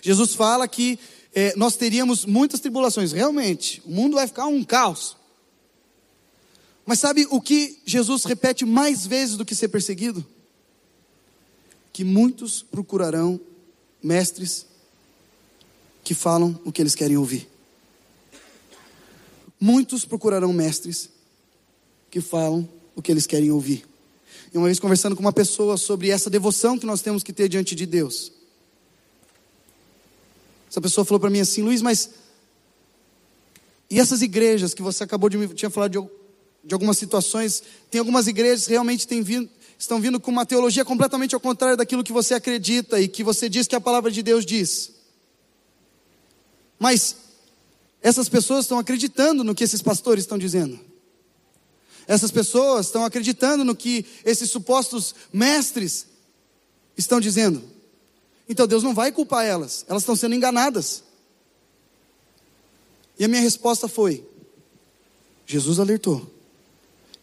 [0.00, 0.98] Jesus fala que
[1.34, 3.12] é, nós teríamos muitas tribulações.
[3.12, 5.18] Realmente, o mundo vai ficar um caos.
[6.86, 10.24] Mas sabe o que Jesus repete mais vezes do que ser perseguido?
[11.96, 13.40] Que muitos procurarão
[14.02, 14.66] mestres
[16.04, 17.48] que falam o que eles querem ouvir.
[19.58, 21.08] Muitos procurarão mestres
[22.10, 23.86] que falam o que eles querem ouvir.
[24.52, 27.48] E uma vez conversando com uma pessoa sobre essa devoção que nós temos que ter
[27.48, 28.30] diante de Deus.
[30.68, 32.10] Essa pessoa falou para mim assim, Luiz, mas
[33.88, 36.10] e essas igrejas que você acabou de me tinha falado de,
[36.62, 40.84] de algumas situações, tem algumas igrejas que realmente têm vindo, estão vindo com uma teologia
[40.84, 44.22] completamente ao contrário daquilo que você acredita e que você diz que a palavra de
[44.22, 44.92] Deus diz.
[46.78, 47.16] Mas
[48.00, 50.78] essas pessoas estão acreditando no que esses pastores estão dizendo.
[52.06, 56.06] Essas pessoas estão acreditando no que esses supostos mestres
[56.96, 57.62] estão dizendo.
[58.48, 61.02] Então Deus não vai culpar elas, elas estão sendo enganadas.
[63.18, 64.24] E a minha resposta foi:
[65.44, 66.32] Jesus alertou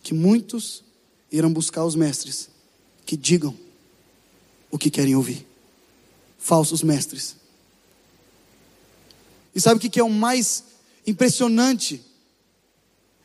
[0.02, 0.84] que muitos
[1.34, 2.48] irão buscar os mestres
[3.08, 3.58] que digam
[4.70, 5.46] o que querem ouvir.
[6.38, 7.36] Falsos mestres.
[9.56, 10.64] E sabe o que é o mais
[11.08, 12.04] impressionante?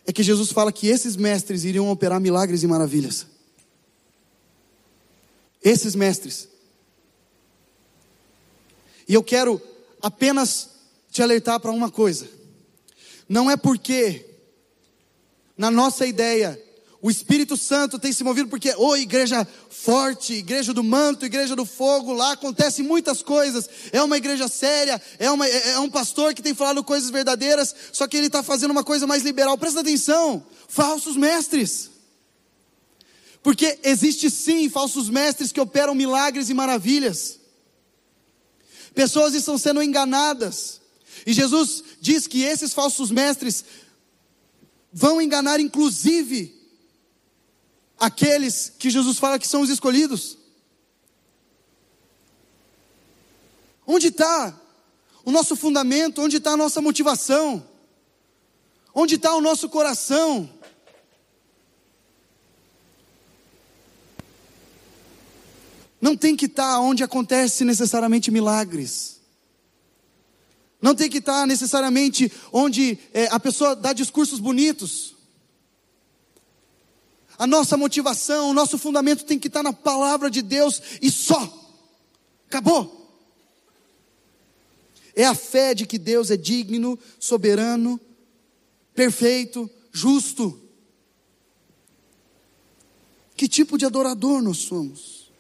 [0.07, 3.27] É que Jesus fala que esses mestres iriam operar milagres e maravilhas.
[5.63, 6.49] Esses mestres.
[9.07, 9.61] E eu quero
[10.01, 10.71] apenas
[11.11, 12.27] te alertar para uma coisa.
[13.29, 14.25] Não é porque,
[15.57, 16.63] na nossa ideia,
[17.01, 21.55] o Espírito Santo tem se movido porque, ô oh, igreja forte, igreja do manto, igreja
[21.55, 23.71] do fogo, lá acontecem muitas coisas.
[23.93, 27.73] É uma igreja séria, é, uma, é, é um pastor que tem falado coisas verdadeiras,
[27.93, 29.57] só que ele está fazendo uma coisa mais liberal.
[29.57, 31.89] Presta atenção, falsos mestres.
[33.45, 37.39] Porque existe sim falsos mestres que operam milagres e maravilhas.
[38.93, 40.81] Pessoas estão sendo enganadas.
[41.25, 43.65] E Jesus diz que esses falsos mestres
[44.93, 46.58] vão enganar inclusive
[47.99, 50.39] aqueles que Jesus fala que são os escolhidos?
[53.87, 54.55] Onde está
[55.25, 56.21] o nosso fundamento?
[56.21, 57.67] Onde está a nossa motivação?
[58.95, 60.49] Onde está o nosso coração?
[66.01, 69.19] Não tem que estar tá onde acontece necessariamente milagres.
[70.81, 75.18] Não tem que estar necessariamente onde é, a pessoa dá discursos bonitos.
[77.39, 81.41] A nossa motivação, o nosso fundamento tem que estar na palavra de Deus e só.
[82.49, 82.97] Acabou.
[85.15, 88.01] É a fé de que Deus é digno, soberano,
[88.95, 90.61] perfeito, justo.
[93.37, 95.31] Que tipo de adorador nós somos?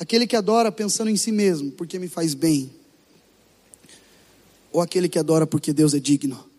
[0.00, 2.72] Aquele que adora pensando em si mesmo, porque me faz bem.
[4.72, 6.51] Ou aquele que adora porque Deus é digno?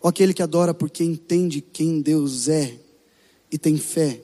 [0.00, 2.78] Ou aquele que adora porque entende quem Deus é
[3.50, 4.20] e tem fé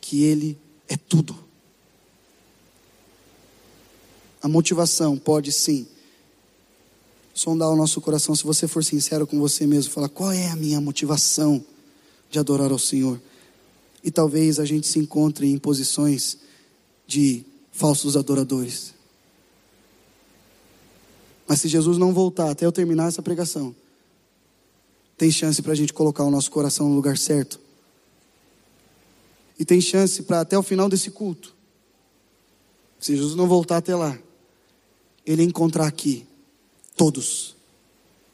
[0.00, 1.36] que Ele é tudo.
[4.42, 5.86] A motivação pode sim
[7.34, 8.34] sondar o nosso coração.
[8.34, 11.64] Se você for sincero com você mesmo, falar qual é a minha motivação
[12.30, 13.20] de adorar ao Senhor.
[14.02, 16.38] E talvez a gente se encontre em posições
[17.06, 18.94] de falsos adoradores.
[21.46, 23.74] Mas se Jesus não voltar até eu terminar essa pregação,
[25.18, 27.60] tem chance para a gente colocar o nosso coração no lugar certo.
[29.58, 31.52] E tem chance para até o final desse culto,
[33.00, 34.16] se Jesus não voltar até lá,
[35.26, 36.24] ele encontrar aqui
[36.96, 37.56] todos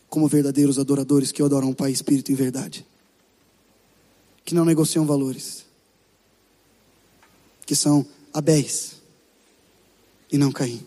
[0.09, 2.87] como verdadeiros adoradores que adoram o Pai Espírito em verdade,
[4.45, 5.65] que não negociam valores,
[7.65, 8.97] que são Abéis
[10.31, 10.85] e não Caim.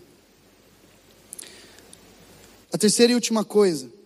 [2.72, 3.97] A terceira e última coisa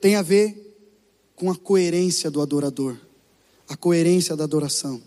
[0.00, 0.70] tem a ver
[1.36, 2.96] com a coerência do adorador,
[3.68, 5.00] a coerência da adoração.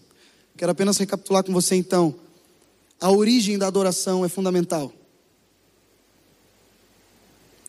[0.55, 2.15] Quero apenas recapitular com você então.
[2.99, 4.93] A origem da adoração é fundamental.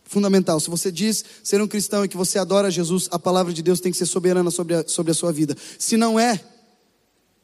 [0.05, 0.61] Fundamental.
[0.61, 3.81] Se você diz ser um cristão e que você adora Jesus, a palavra de Deus
[3.81, 5.57] tem que ser soberana sobre a, sobre a sua vida.
[5.79, 6.45] Se não é,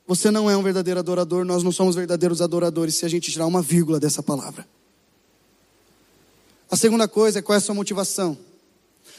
[0.06, 3.46] você não é um verdadeiro adorador, nós não somos verdadeiros adoradores se a gente tirar
[3.46, 4.68] uma vírgula dessa palavra.
[6.70, 8.38] A segunda coisa é qual é a sua motivação.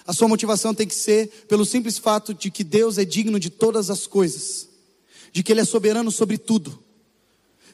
[0.05, 3.49] A sua motivação tem que ser pelo simples fato de que Deus é digno de
[3.49, 4.67] todas as coisas,
[5.31, 6.77] de que Ele é soberano sobre tudo.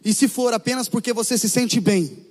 [0.03, 2.25] E se for apenas porque você se sente bem,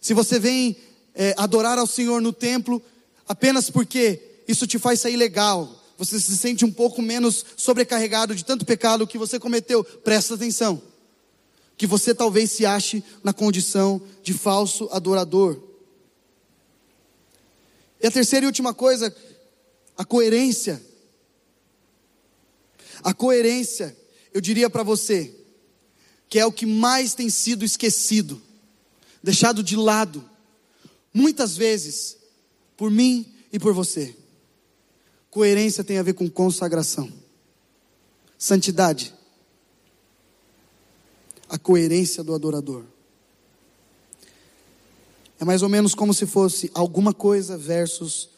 [0.00, 0.76] se você vem
[1.14, 2.82] é, adorar ao Senhor no templo
[3.28, 8.44] apenas porque isso te faz sair legal, você se sente um pouco menos sobrecarregado de
[8.44, 10.80] tanto pecado que você cometeu, presta atenção,
[11.76, 15.69] que você talvez se ache na condição de falso adorador.
[18.02, 19.14] E a terceira e última coisa,
[19.96, 20.82] a coerência.
[23.02, 23.96] A coerência,
[24.32, 25.34] eu diria para você,
[26.28, 28.40] que é o que mais tem sido esquecido,
[29.22, 30.28] deixado de lado,
[31.12, 32.16] muitas vezes,
[32.76, 34.16] por mim e por você.
[35.30, 37.12] Coerência tem a ver com consagração,
[38.38, 39.14] santidade,
[41.48, 42.84] a coerência do adorador.
[45.40, 48.28] É mais ou menos como se fosse alguma coisa versus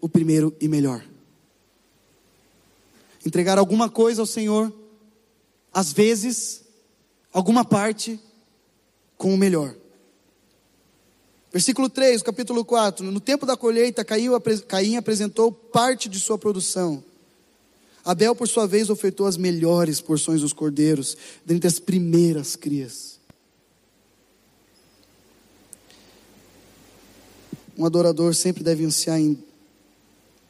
[0.00, 1.04] o primeiro e melhor.
[3.26, 4.72] Entregar alguma coisa ao Senhor,
[5.70, 6.62] às vezes,
[7.30, 8.18] alguma parte,
[9.18, 9.74] com o melhor.
[11.52, 13.10] Versículo 3, capítulo 4.
[13.10, 17.04] No tempo da colheita, Caim apresentou parte de sua produção.
[18.02, 23.20] Abel, por sua vez, ofertou as melhores porções dos cordeiros, dentre as primeiras crias.
[27.76, 29.42] Um adorador sempre deve ansiar em,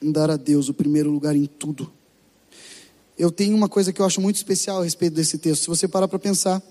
[0.02, 1.90] em dar a Deus o primeiro lugar em tudo.
[3.18, 5.62] Eu tenho uma coisa que eu acho muito especial a respeito desse texto.
[5.62, 6.62] Se você parar para pensar,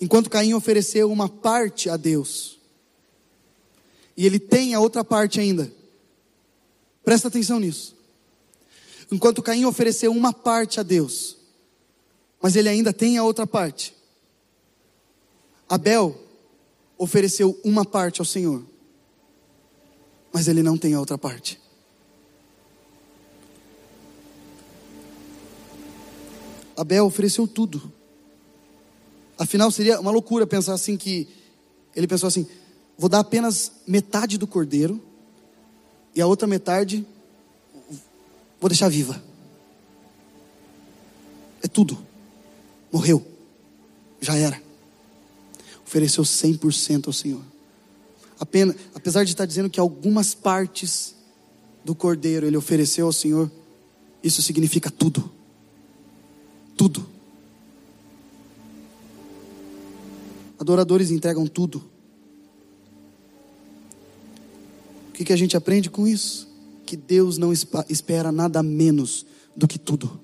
[0.00, 2.58] enquanto Caim ofereceu uma parte a Deus,
[4.16, 5.72] e ele tem a outra parte ainda,
[7.04, 7.94] presta atenção nisso.
[9.10, 11.36] Enquanto Caim ofereceu uma parte a Deus,
[12.40, 13.94] mas ele ainda tem a outra parte.
[15.68, 16.18] Abel
[16.96, 18.62] ofereceu uma parte ao Senhor,
[20.32, 21.60] mas ele não tem a outra parte.
[26.76, 27.92] Abel ofereceu tudo.
[29.38, 31.28] Afinal, seria uma loucura pensar assim que
[31.94, 32.46] ele pensou assim:
[32.96, 35.00] vou dar apenas metade do cordeiro
[36.14, 37.06] e a outra metade
[38.62, 39.20] Vou deixar viva.
[41.60, 41.98] É tudo.
[42.92, 43.26] Morreu.
[44.20, 44.62] Já era.
[45.84, 47.42] Ofereceu 100% ao Senhor.
[48.42, 51.14] Apenas, apesar de estar dizendo que algumas partes
[51.84, 53.48] do cordeiro ele ofereceu ao Senhor,
[54.22, 55.30] isso significa tudo.
[56.76, 57.06] Tudo.
[60.58, 61.84] Adoradores entregam tudo.
[65.08, 66.52] O que, que a gente aprende com isso?
[66.92, 67.54] que Deus não
[67.88, 69.24] espera nada menos
[69.56, 70.20] do que tudo.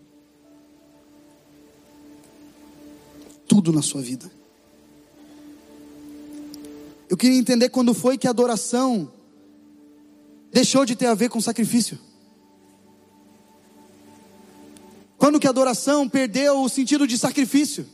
[3.47, 4.31] Tudo na sua vida.
[7.09, 9.11] Eu queria entender quando foi que a adoração
[10.53, 11.99] deixou de ter a ver com sacrifício.
[15.17, 17.87] Quando que a adoração perdeu o sentido de sacrifício?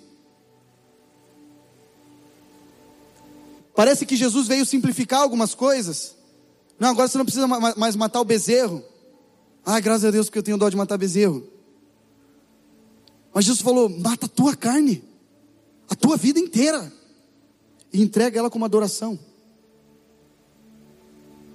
[3.75, 6.15] Parece que Jesus veio simplificar algumas coisas.
[6.79, 8.85] Não, agora você não precisa mais matar o bezerro.
[9.65, 11.49] Ai, graças a Deus que eu tenho dó de matar bezerro.
[13.33, 15.03] Mas Jesus falou: mata a tua carne,
[15.89, 16.93] a tua vida inteira,
[17.95, 19.17] e entrega ela como adoração.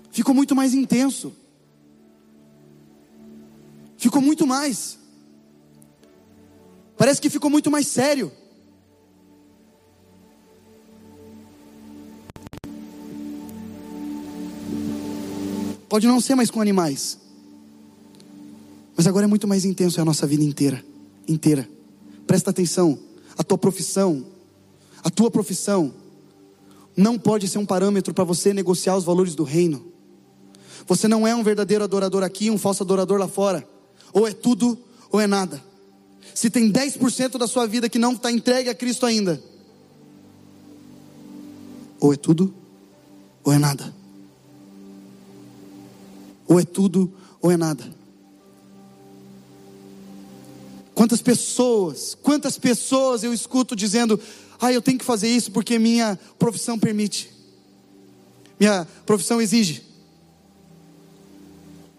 [0.10, 1.34] Ficou muito mais intenso.
[3.98, 4.98] Ficou muito mais.
[6.98, 8.32] Parece que ficou muito mais sério.
[15.90, 17.20] Pode não ser mais com animais.
[18.96, 20.86] Mas agora é muito mais intenso é a nossa vida inteira,
[21.28, 21.70] inteira.
[22.26, 22.98] Presta atenção,
[23.38, 24.26] a tua profissão,
[25.04, 25.99] a tua profissão
[27.00, 29.86] não pode ser um parâmetro para você negociar os valores do reino.
[30.86, 33.68] Você não é um verdadeiro adorador aqui, um falso adorador lá fora.
[34.12, 34.78] Ou é tudo
[35.10, 35.64] ou é nada.
[36.36, 39.42] Se tem 10% da sua vida que não está entregue a Cristo ainda,
[42.02, 42.54] ou é tudo
[43.44, 43.94] ou é nada.
[46.48, 47.99] Ou é tudo ou é nada.
[51.00, 54.20] Quantas pessoas, quantas pessoas eu escuto dizendo:
[54.60, 57.32] "Ah, eu tenho que fazer isso porque minha profissão permite.
[58.60, 59.82] Minha profissão exige".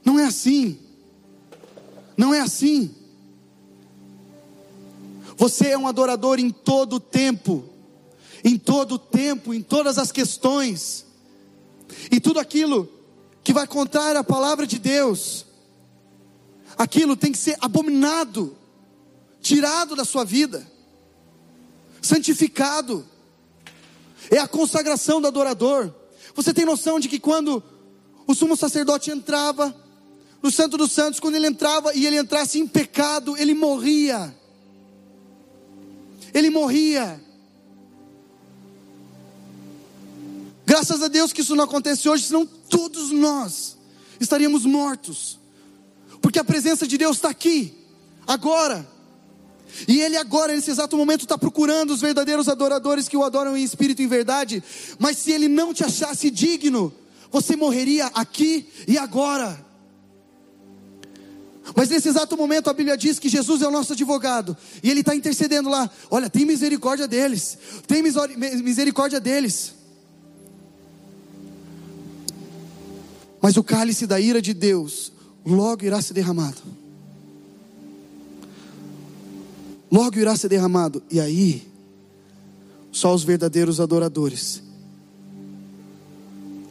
[0.04, 0.78] Não é assim.
[2.14, 2.94] Não é assim.
[5.34, 7.64] Você é um adorador em todo o tempo,
[8.44, 11.06] em todo o tempo, em todas as questões.
[12.12, 12.86] E tudo aquilo
[13.42, 15.46] que vai contar a palavra de Deus,
[16.76, 18.59] aquilo tem que ser abominado,
[19.40, 20.66] tirado da sua vida,
[22.00, 23.06] santificado.
[24.30, 25.92] É a consagração do adorador.
[26.34, 27.62] Você tem noção de que quando
[28.26, 29.74] o sumo sacerdote entrava
[30.42, 34.34] no Santo dos Santos, quando ele entrava e ele entrasse em pecado, ele morria.
[36.32, 37.20] Ele morria.
[40.64, 43.76] Graças a Deus que isso não acontece hoje, senão todos nós
[44.20, 45.38] estaríamos mortos.
[46.22, 47.74] Porque a presença de Deus está aqui,
[48.26, 48.99] agora.
[49.86, 53.62] E Ele agora, nesse exato momento, está procurando os verdadeiros adoradores que o adoram em
[53.62, 54.62] espírito e em verdade.
[54.98, 56.92] Mas se Ele não te achasse digno,
[57.30, 59.66] você morreria aqui e agora.
[61.76, 65.00] Mas nesse exato momento a Bíblia diz que Jesus é o nosso advogado e Ele
[65.00, 65.88] está intercedendo lá.
[66.10, 67.56] Olha, tem misericórdia deles,
[67.86, 69.74] tem misericórdia deles.
[73.40, 75.12] Mas o cálice da ira de Deus
[75.46, 76.79] logo irá ser derramado.
[79.90, 81.02] Logo irá ser derramado.
[81.10, 81.66] E aí,
[82.92, 84.62] só os verdadeiros adoradores,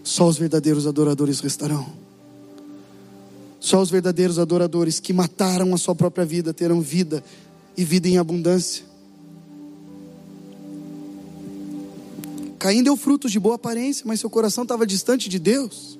[0.03, 1.99] só os verdadeiros adoradores restarão.
[3.59, 7.24] Só os verdadeiros adoradores que mataram a sua própria vida terão vida
[7.76, 8.86] e vida em abundância.
[12.57, 15.97] Caim deu frutos de boa aparência, mas seu coração estava distante de Deus.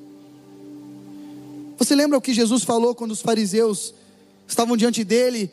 [1.78, 3.93] Você lembra o que Jesus falou quando os fariseus
[4.47, 5.51] estavam diante dele?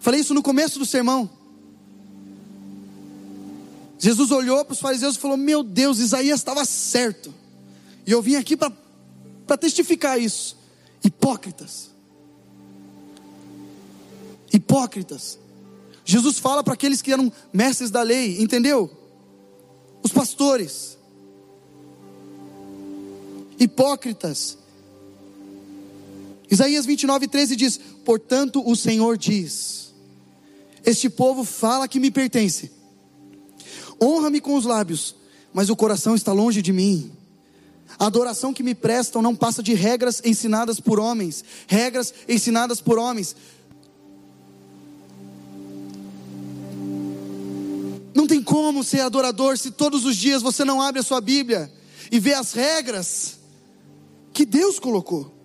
[0.00, 1.30] Falei isso no começo do sermão.
[3.98, 7.32] Jesus olhou para os fariseus e falou: Meu Deus, Isaías estava certo.
[8.06, 10.56] E eu vim aqui para testificar isso.
[11.04, 11.90] Hipócritas.
[14.50, 15.38] Hipócritas.
[16.02, 18.90] Jesus fala para aqueles que eram mestres da lei, entendeu?
[20.02, 20.96] Os pastores.
[23.58, 24.56] Hipócritas.
[26.50, 29.89] Isaías 29, 13 diz: Portanto, o Senhor diz:
[30.84, 32.80] Este povo fala que me pertence
[34.00, 35.14] honra-me com os lábios,
[35.52, 37.12] mas o coração está longe de mim.
[37.98, 42.98] A adoração que me prestam não passa de regras ensinadas por homens, regras ensinadas por
[42.98, 43.36] homens.
[48.14, 51.70] Não tem como ser adorador se todos os dias você não abre a sua Bíblia
[52.10, 53.38] e vê as regras
[54.32, 55.39] que Deus colocou.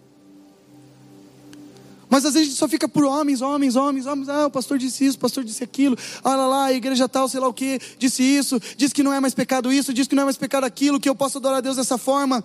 [2.15, 4.29] Mas às vezes a gente só fica por homens, homens, homens, homens.
[4.29, 5.97] Ah, o pastor disse isso, o pastor disse aquilo.
[6.23, 9.11] Olha lá, lá, a igreja tal, sei lá o que, disse isso, disse que não
[9.11, 11.57] é mais pecado isso, disse que não é mais pecado aquilo, que eu posso adorar
[11.57, 12.41] a Deus dessa forma.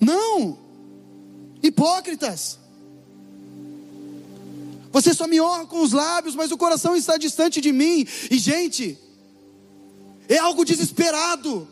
[0.00, 0.58] Não!
[1.62, 2.58] Hipócritas!
[4.90, 8.04] Você só me honra com os lábios, mas o coração está distante de mim.
[8.28, 8.98] E, gente,
[10.28, 11.68] é algo desesperado.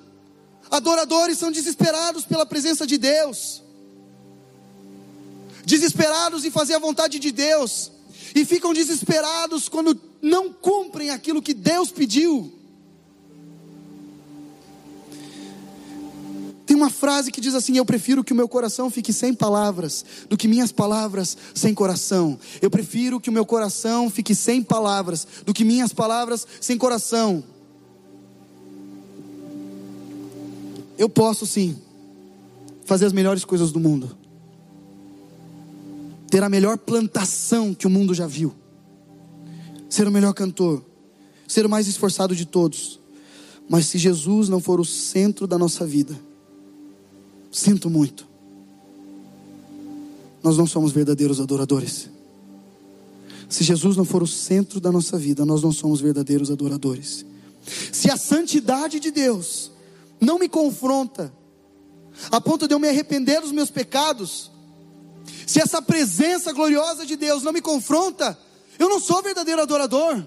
[0.71, 3.61] Adoradores são desesperados pela presença de Deus
[5.71, 7.93] desesperados em fazer a vontade de Deus,
[8.35, 12.53] e ficam desesperados quando não cumprem aquilo que Deus pediu.
[16.67, 20.05] Tem uma frase que diz assim: Eu prefiro que o meu coração fique sem palavras
[20.29, 22.39] do que minhas palavras sem coração.
[22.61, 27.43] Eu prefiro que o meu coração fique sem palavras do que minhas palavras sem coração.
[30.97, 31.77] Eu posso sim
[32.85, 34.20] fazer as melhores coisas do mundo
[36.31, 38.55] ter a melhor plantação que o mundo já viu,
[39.89, 40.85] ser o melhor cantor,
[41.47, 43.01] ser o mais esforçado de todos.
[43.69, 46.19] Mas se Jesus não for o centro da nossa vida,
[47.51, 48.27] sinto muito,
[50.43, 52.09] nós não somos verdadeiros adoradores.
[53.49, 57.27] Se Jesus não for o centro da nossa vida, nós não somos verdadeiros adoradores.
[57.93, 59.73] Se a santidade de Deus
[60.21, 61.33] não me confronta,
[62.31, 64.51] a ponto de eu me arrepender dos meus pecados,
[65.51, 68.39] se essa presença gloriosa de Deus não me confronta,
[68.79, 70.25] eu não sou verdadeiro adorador.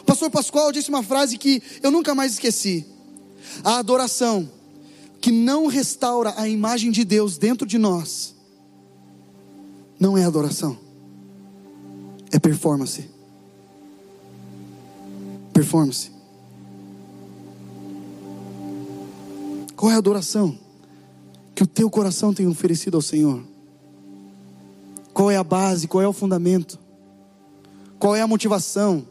[0.00, 2.86] O pastor Pascoal disse uma frase que eu nunca mais esqueci:
[3.62, 4.50] a adoração
[5.20, 8.34] que não restaura a imagem de Deus dentro de nós,
[9.98, 10.78] não é adoração,
[12.32, 13.10] é performance.
[15.52, 16.10] Performance.
[19.76, 20.58] Qual é a adoração?
[21.60, 23.44] que o teu coração tem oferecido ao Senhor?
[25.20, 25.86] Qual é a base?
[25.86, 26.78] Qual é o fundamento?
[27.98, 29.06] Qual é a motivação?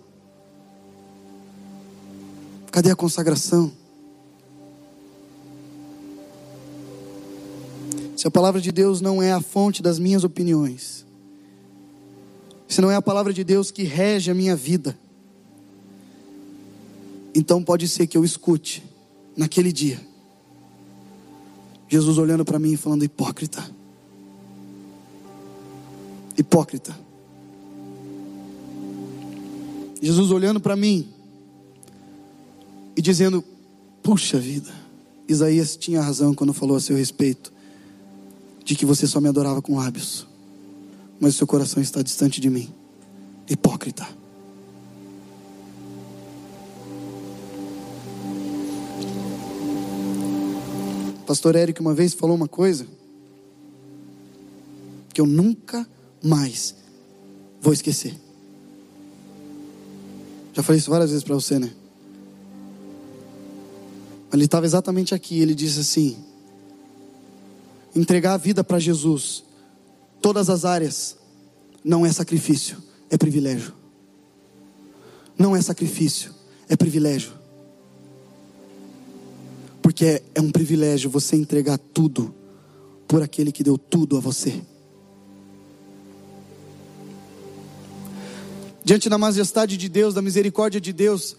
[2.72, 3.72] Cadê a consagração?
[8.18, 11.06] Se a palavra de Deus não é a fonte das minhas opiniões,
[12.68, 14.98] se não é a palavra de Deus que rege a minha vida,
[17.36, 18.84] então pode ser que eu escute
[19.38, 20.02] naquele dia
[21.88, 23.78] Jesus olhando para mim e falando: hipócrita.
[26.40, 26.98] Hipócrita.
[30.02, 31.06] Jesus olhando para mim
[32.96, 33.44] e dizendo:
[34.02, 34.74] Puxa vida,
[35.28, 37.52] Isaías tinha razão quando falou a seu respeito,
[38.64, 40.26] de que você só me adorava com lábios,
[41.20, 42.74] mas seu coração está distante de mim.
[43.50, 44.08] Hipócrita.
[51.28, 52.88] Pastor Eric uma vez falou uma coisa
[55.14, 55.86] que eu nunca
[56.24, 56.76] mais
[57.62, 58.16] vou esquecer.
[60.54, 61.72] Já falei isso várias vezes para você, né?
[64.32, 65.40] Ele estava exatamente aqui.
[65.40, 66.18] Ele disse assim:
[67.96, 69.44] entregar a vida para Jesus,
[70.22, 71.18] todas as áreas,
[71.84, 72.78] não é sacrifício,
[73.10, 73.74] é privilégio.
[75.38, 76.34] Não é sacrifício,
[76.68, 77.32] é privilégio.
[79.82, 82.34] Porque é, é um privilégio você entregar tudo
[83.08, 84.62] por aquele que deu tudo a você.
[88.90, 91.36] Diante da majestade de Deus, da misericórdia de Deus,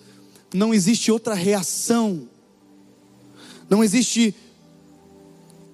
[0.54, 2.28] não existe outra reação,
[3.68, 4.32] não existe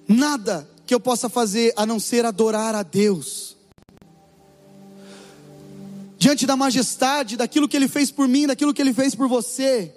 [0.07, 3.55] nada que eu possa fazer a não ser adorar a Deus.
[6.17, 9.93] Diante da majestade, daquilo que Ele fez por mim, daquilo que Ele fez por você.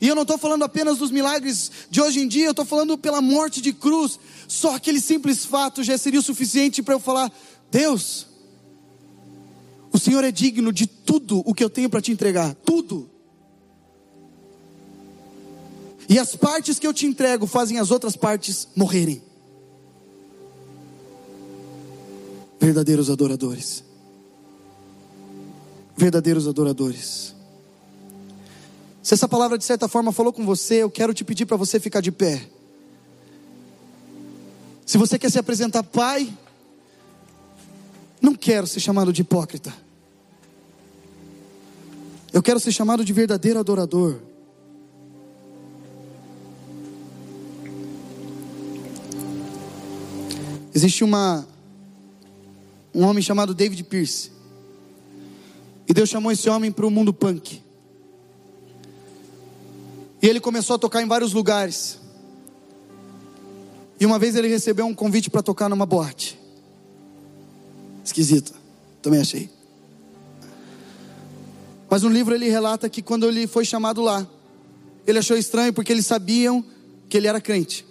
[0.00, 2.96] E eu não estou falando apenas dos milagres de hoje em dia, eu estou falando
[2.96, 4.18] pela morte de cruz.
[4.48, 7.30] Só aquele simples fato já seria o suficiente para eu falar:
[7.70, 8.31] Deus,
[9.92, 13.10] o Senhor é digno de tudo o que eu tenho para te entregar, tudo.
[16.08, 19.22] E as partes que eu te entrego fazem as outras partes morrerem.
[22.60, 23.84] Verdadeiros adoradores.
[25.96, 27.34] Verdadeiros adoradores.
[29.02, 31.80] Se essa palavra de certa forma falou com você, eu quero te pedir para você
[31.80, 32.48] ficar de pé.
[34.86, 36.32] Se você quer se apresentar pai,
[38.22, 39.74] não quero ser chamado de hipócrita.
[42.32, 44.20] Eu quero ser chamado de verdadeiro adorador.
[50.72, 51.46] Existe uma
[52.94, 54.30] um homem chamado David Pierce.
[55.88, 57.60] E Deus chamou esse homem para o mundo punk.
[60.22, 61.98] E ele começou a tocar em vários lugares.
[63.98, 66.41] E uma vez ele recebeu um convite para tocar numa boate.
[68.04, 68.52] Esquisito,
[69.00, 69.48] também achei.
[71.88, 74.26] Mas no livro ele relata que quando ele foi chamado lá,
[75.06, 76.64] ele achou estranho porque eles sabiam
[77.08, 77.84] que ele era crente.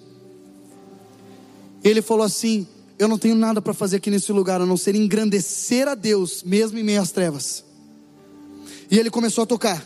[1.84, 4.96] Ele falou assim: Eu não tenho nada para fazer aqui nesse lugar a não ser
[4.96, 7.64] engrandecer a Deus, mesmo em meio às trevas.
[8.90, 9.86] E ele começou a tocar.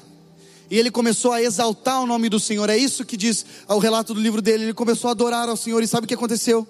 [0.69, 2.69] E ele começou a exaltar o nome do Senhor.
[2.69, 4.63] É isso que diz o relato do livro dele.
[4.63, 5.83] Ele começou a adorar ao Senhor.
[5.83, 6.67] E sabe o que aconteceu?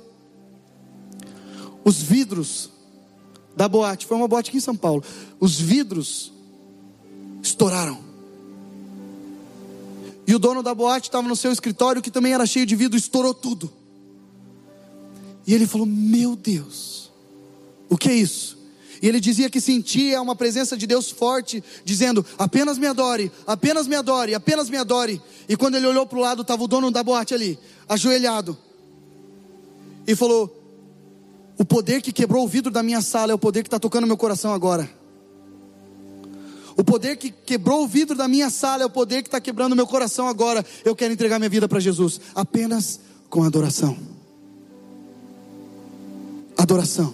[1.83, 2.71] Os vidros
[3.55, 5.03] da boate, foi uma boate aqui em São Paulo.
[5.39, 6.31] Os vidros
[7.41, 7.99] estouraram.
[10.27, 12.97] E o dono da boate estava no seu escritório, que também era cheio de vidro,
[12.97, 13.71] estourou tudo.
[15.45, 17.11] E ele falou: Meu Deus,
[17.87, 18.57] o que é isso?
[19.01, 23.87] E ele dizia que sentia uma presença de Deus forte, dizendo: apenas me adore, apenas
[23.87, 25.21] me adore, apenas me adore.
[25.47, 28.57] E quando ele olhou para o lado, estava o dono da boate ali, ajoelhado,
[30.07, 30.54] e falou:
[31.57, 34.05] O poder que quebrou o vidro da minha sala é o poder que está tocando
[34.05, 34.89] meu coração agora.
[36.77, 39.75] O poder que quebrou o vidro da minha sala é o poder que está quebrando
[39.75, 40.65] meu coração agora.
[40.83, 42.99] Eu quero entregar minha vida para Jesus, apenas
[43.29, 43.97] com adoração.
[46.57, 47.13] Adoração.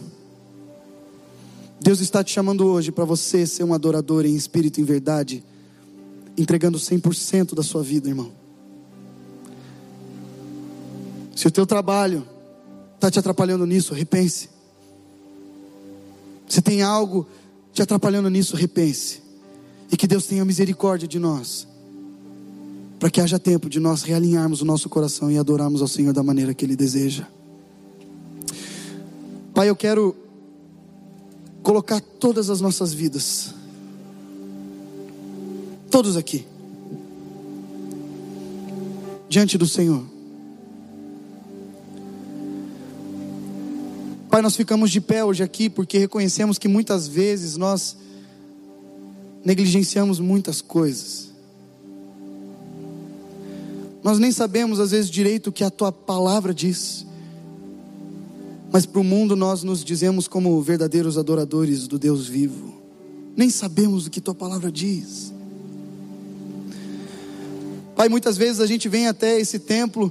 [1.79, 5.43] Deus está te chamando hoje para você ser um adorador em espírito e em verdade,
[6.35, 8.31] entregando 100% da sua vida, irmão.
[11.35, 12.25] Se o teu trabalho
[13.01, 14.47] está te atrapalhando nisso, repense.
[16.47, 17.27] Se tem algo
[17.73, 19.23] te atrapalhando nisso, repense.
[19.91, 21.67] E que Deus tenha misericórdia de nós,
[22.99, 26.21] para que haja tempo de nós realinharmos o nosso coração e adorarmos ao Senhor da
[26.21, 27.27] maneira que Ele deseja.
[29.51, 30.15] Pai, eu quero
[31.63, 33.55] colocar todas as nossas vidas,
[35.89, 36.45] todos aqui,
[39.27, 40.20] diante do Senhor.
[44.31, 47.97] Pai, nós ficamos de pé hoje aqui porque reconhecemos que muitas vezes nós
[49.43, 51.31] negligenciamos muitas coisas.
[54.01, 57.05] Nós nem sabemos às vezes direito o que a tua palavra diz.
[58.71, 62.73] Mas para o mundo nós nos dizemos como verdadeiros adoradores do Deus vivo.
[63.35, 65.33] Nem sabemos o que tua palavra diz.
[67.97, 70.09] Pai, muitas vezes a gente vem até esse templo,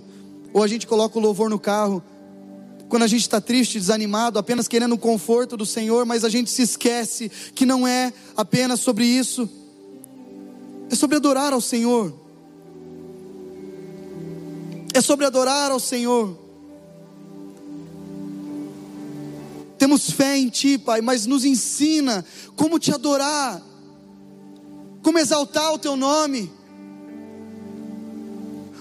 [0.52, 2.02] ou a gente coloca o louvor no carro,
[2.90, 6.50] quando a gente está triste, desanimado, apenas querendo o conforto do Senhor, mas a gente
[6.50, 9.48] se esquece que não é apenas sobre isso,
[10.90, 12.12] é sobre adorar ao Senhor,
[14.92, 16.36] é sobre adorar ao Senhor.
[19.78, 22.24] Temos fé em Ti, Pai, mas nos ensina
[22.56, 23.62] como te adorar,
[25.00, 26.52] como exaltar o Teu nome.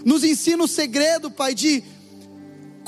[0.03, 1.83] Nos ensina o segredo, Pai, de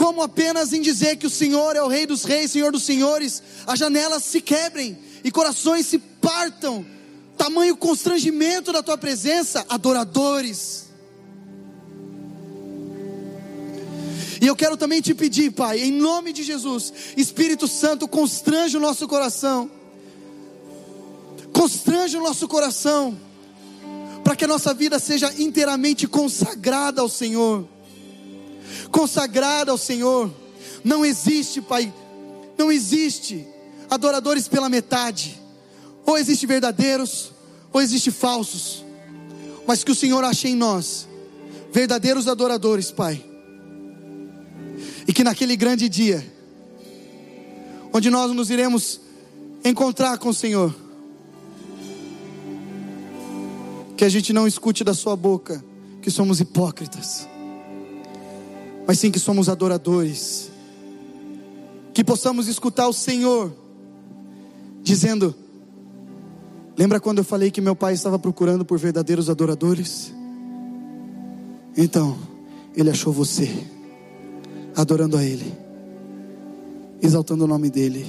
[0.02, 3.44] como apenas em dizer que o Senhor é o Rei dos Reis, Senhor dos Senhores,
[3.68, 6.84] as janelas se quebrem e corações se partam.
[7.38, 10.90] Tamanho constrangimento da Tua presença, adoradores
[14.42, 18.80] E eu quero também te pedir, Pai, em nome de Jesus, Espírito Santo, constrange o
[18.80, 19.70] nosso coração.
[21.54, 23.16] Constrange o nosso coração,
[24.24, 27.68] para que a nossa vida seja inteiramente consagrada ao Senhor.
[28.92, 30.32] Consagrada ao Senhor.
[30.84, 31.94] Não existe, Pai,
[32.58, 33.48] não existe
[33.90, 35.40] adoradores pela metade.
[36.06, 37.32] Ou existe verdadeiros,
[37.72, 38.84] ou existe falsos.
[39.68, 41.08] Mas que o Senhor ache em nós
[41.72, 43.32] verdadeiros adoradores, Pai
[45.08, 46.26] e que naquele grande dia
[47.94, 49.02] onde nós nos iremos
[49.64, 50.74] encontrar com o Senhor.
[53.98, 55.64] Que a gente não escute da Sua boca
[56.02, 57.28] que somos hipócritas,
[58.88, 60.50] mas sim que somos adoradores.
[61.94, 63.54] Que possamos escutar o Senhor
[64.82, 65.36] dizendo:
[66.78, 70.14] Lembra quando eu falei que meu pai estava procurando por verdadeiros adoradores?
[71.78, 72.18] Então,
[72.76, 73.50] ele achou você,
[74.76, 75.54] adorando a Ele,
[77.02, 78.06] exaltando o nome dEle.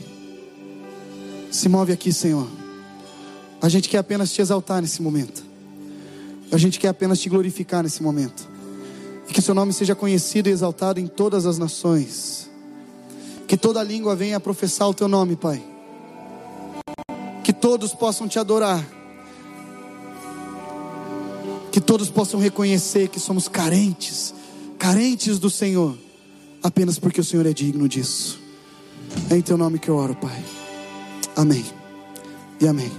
[1.51, 2.49] Se move aqui, Senhor.
[3.61, 5.45] A gente quer apenas te exaltar nesse momento.
[6.51, 8.49] A gente quer apenas te glorificar nesse momento.
[9.29, 12.51] E que seu nome seja conhecido e exaltado em todas as nações.
[13.47, 15.63] Que toda língua venha a professar o teu nome, Pai.
[17.45, 18.85] Que todos possam te adorar.
[21.71, 24.35] Que todos possam reconhecer que somos carentes,
[24.79, 25.97] carentes do Senhor,
[26.63, 28.39] apenas porque o Senhor é digno disso.
[29.31, 30.45] É em teu nome que eu oro, Pai.
[31.37, 31.65] Amém.
[32.61, 32.93] E amém.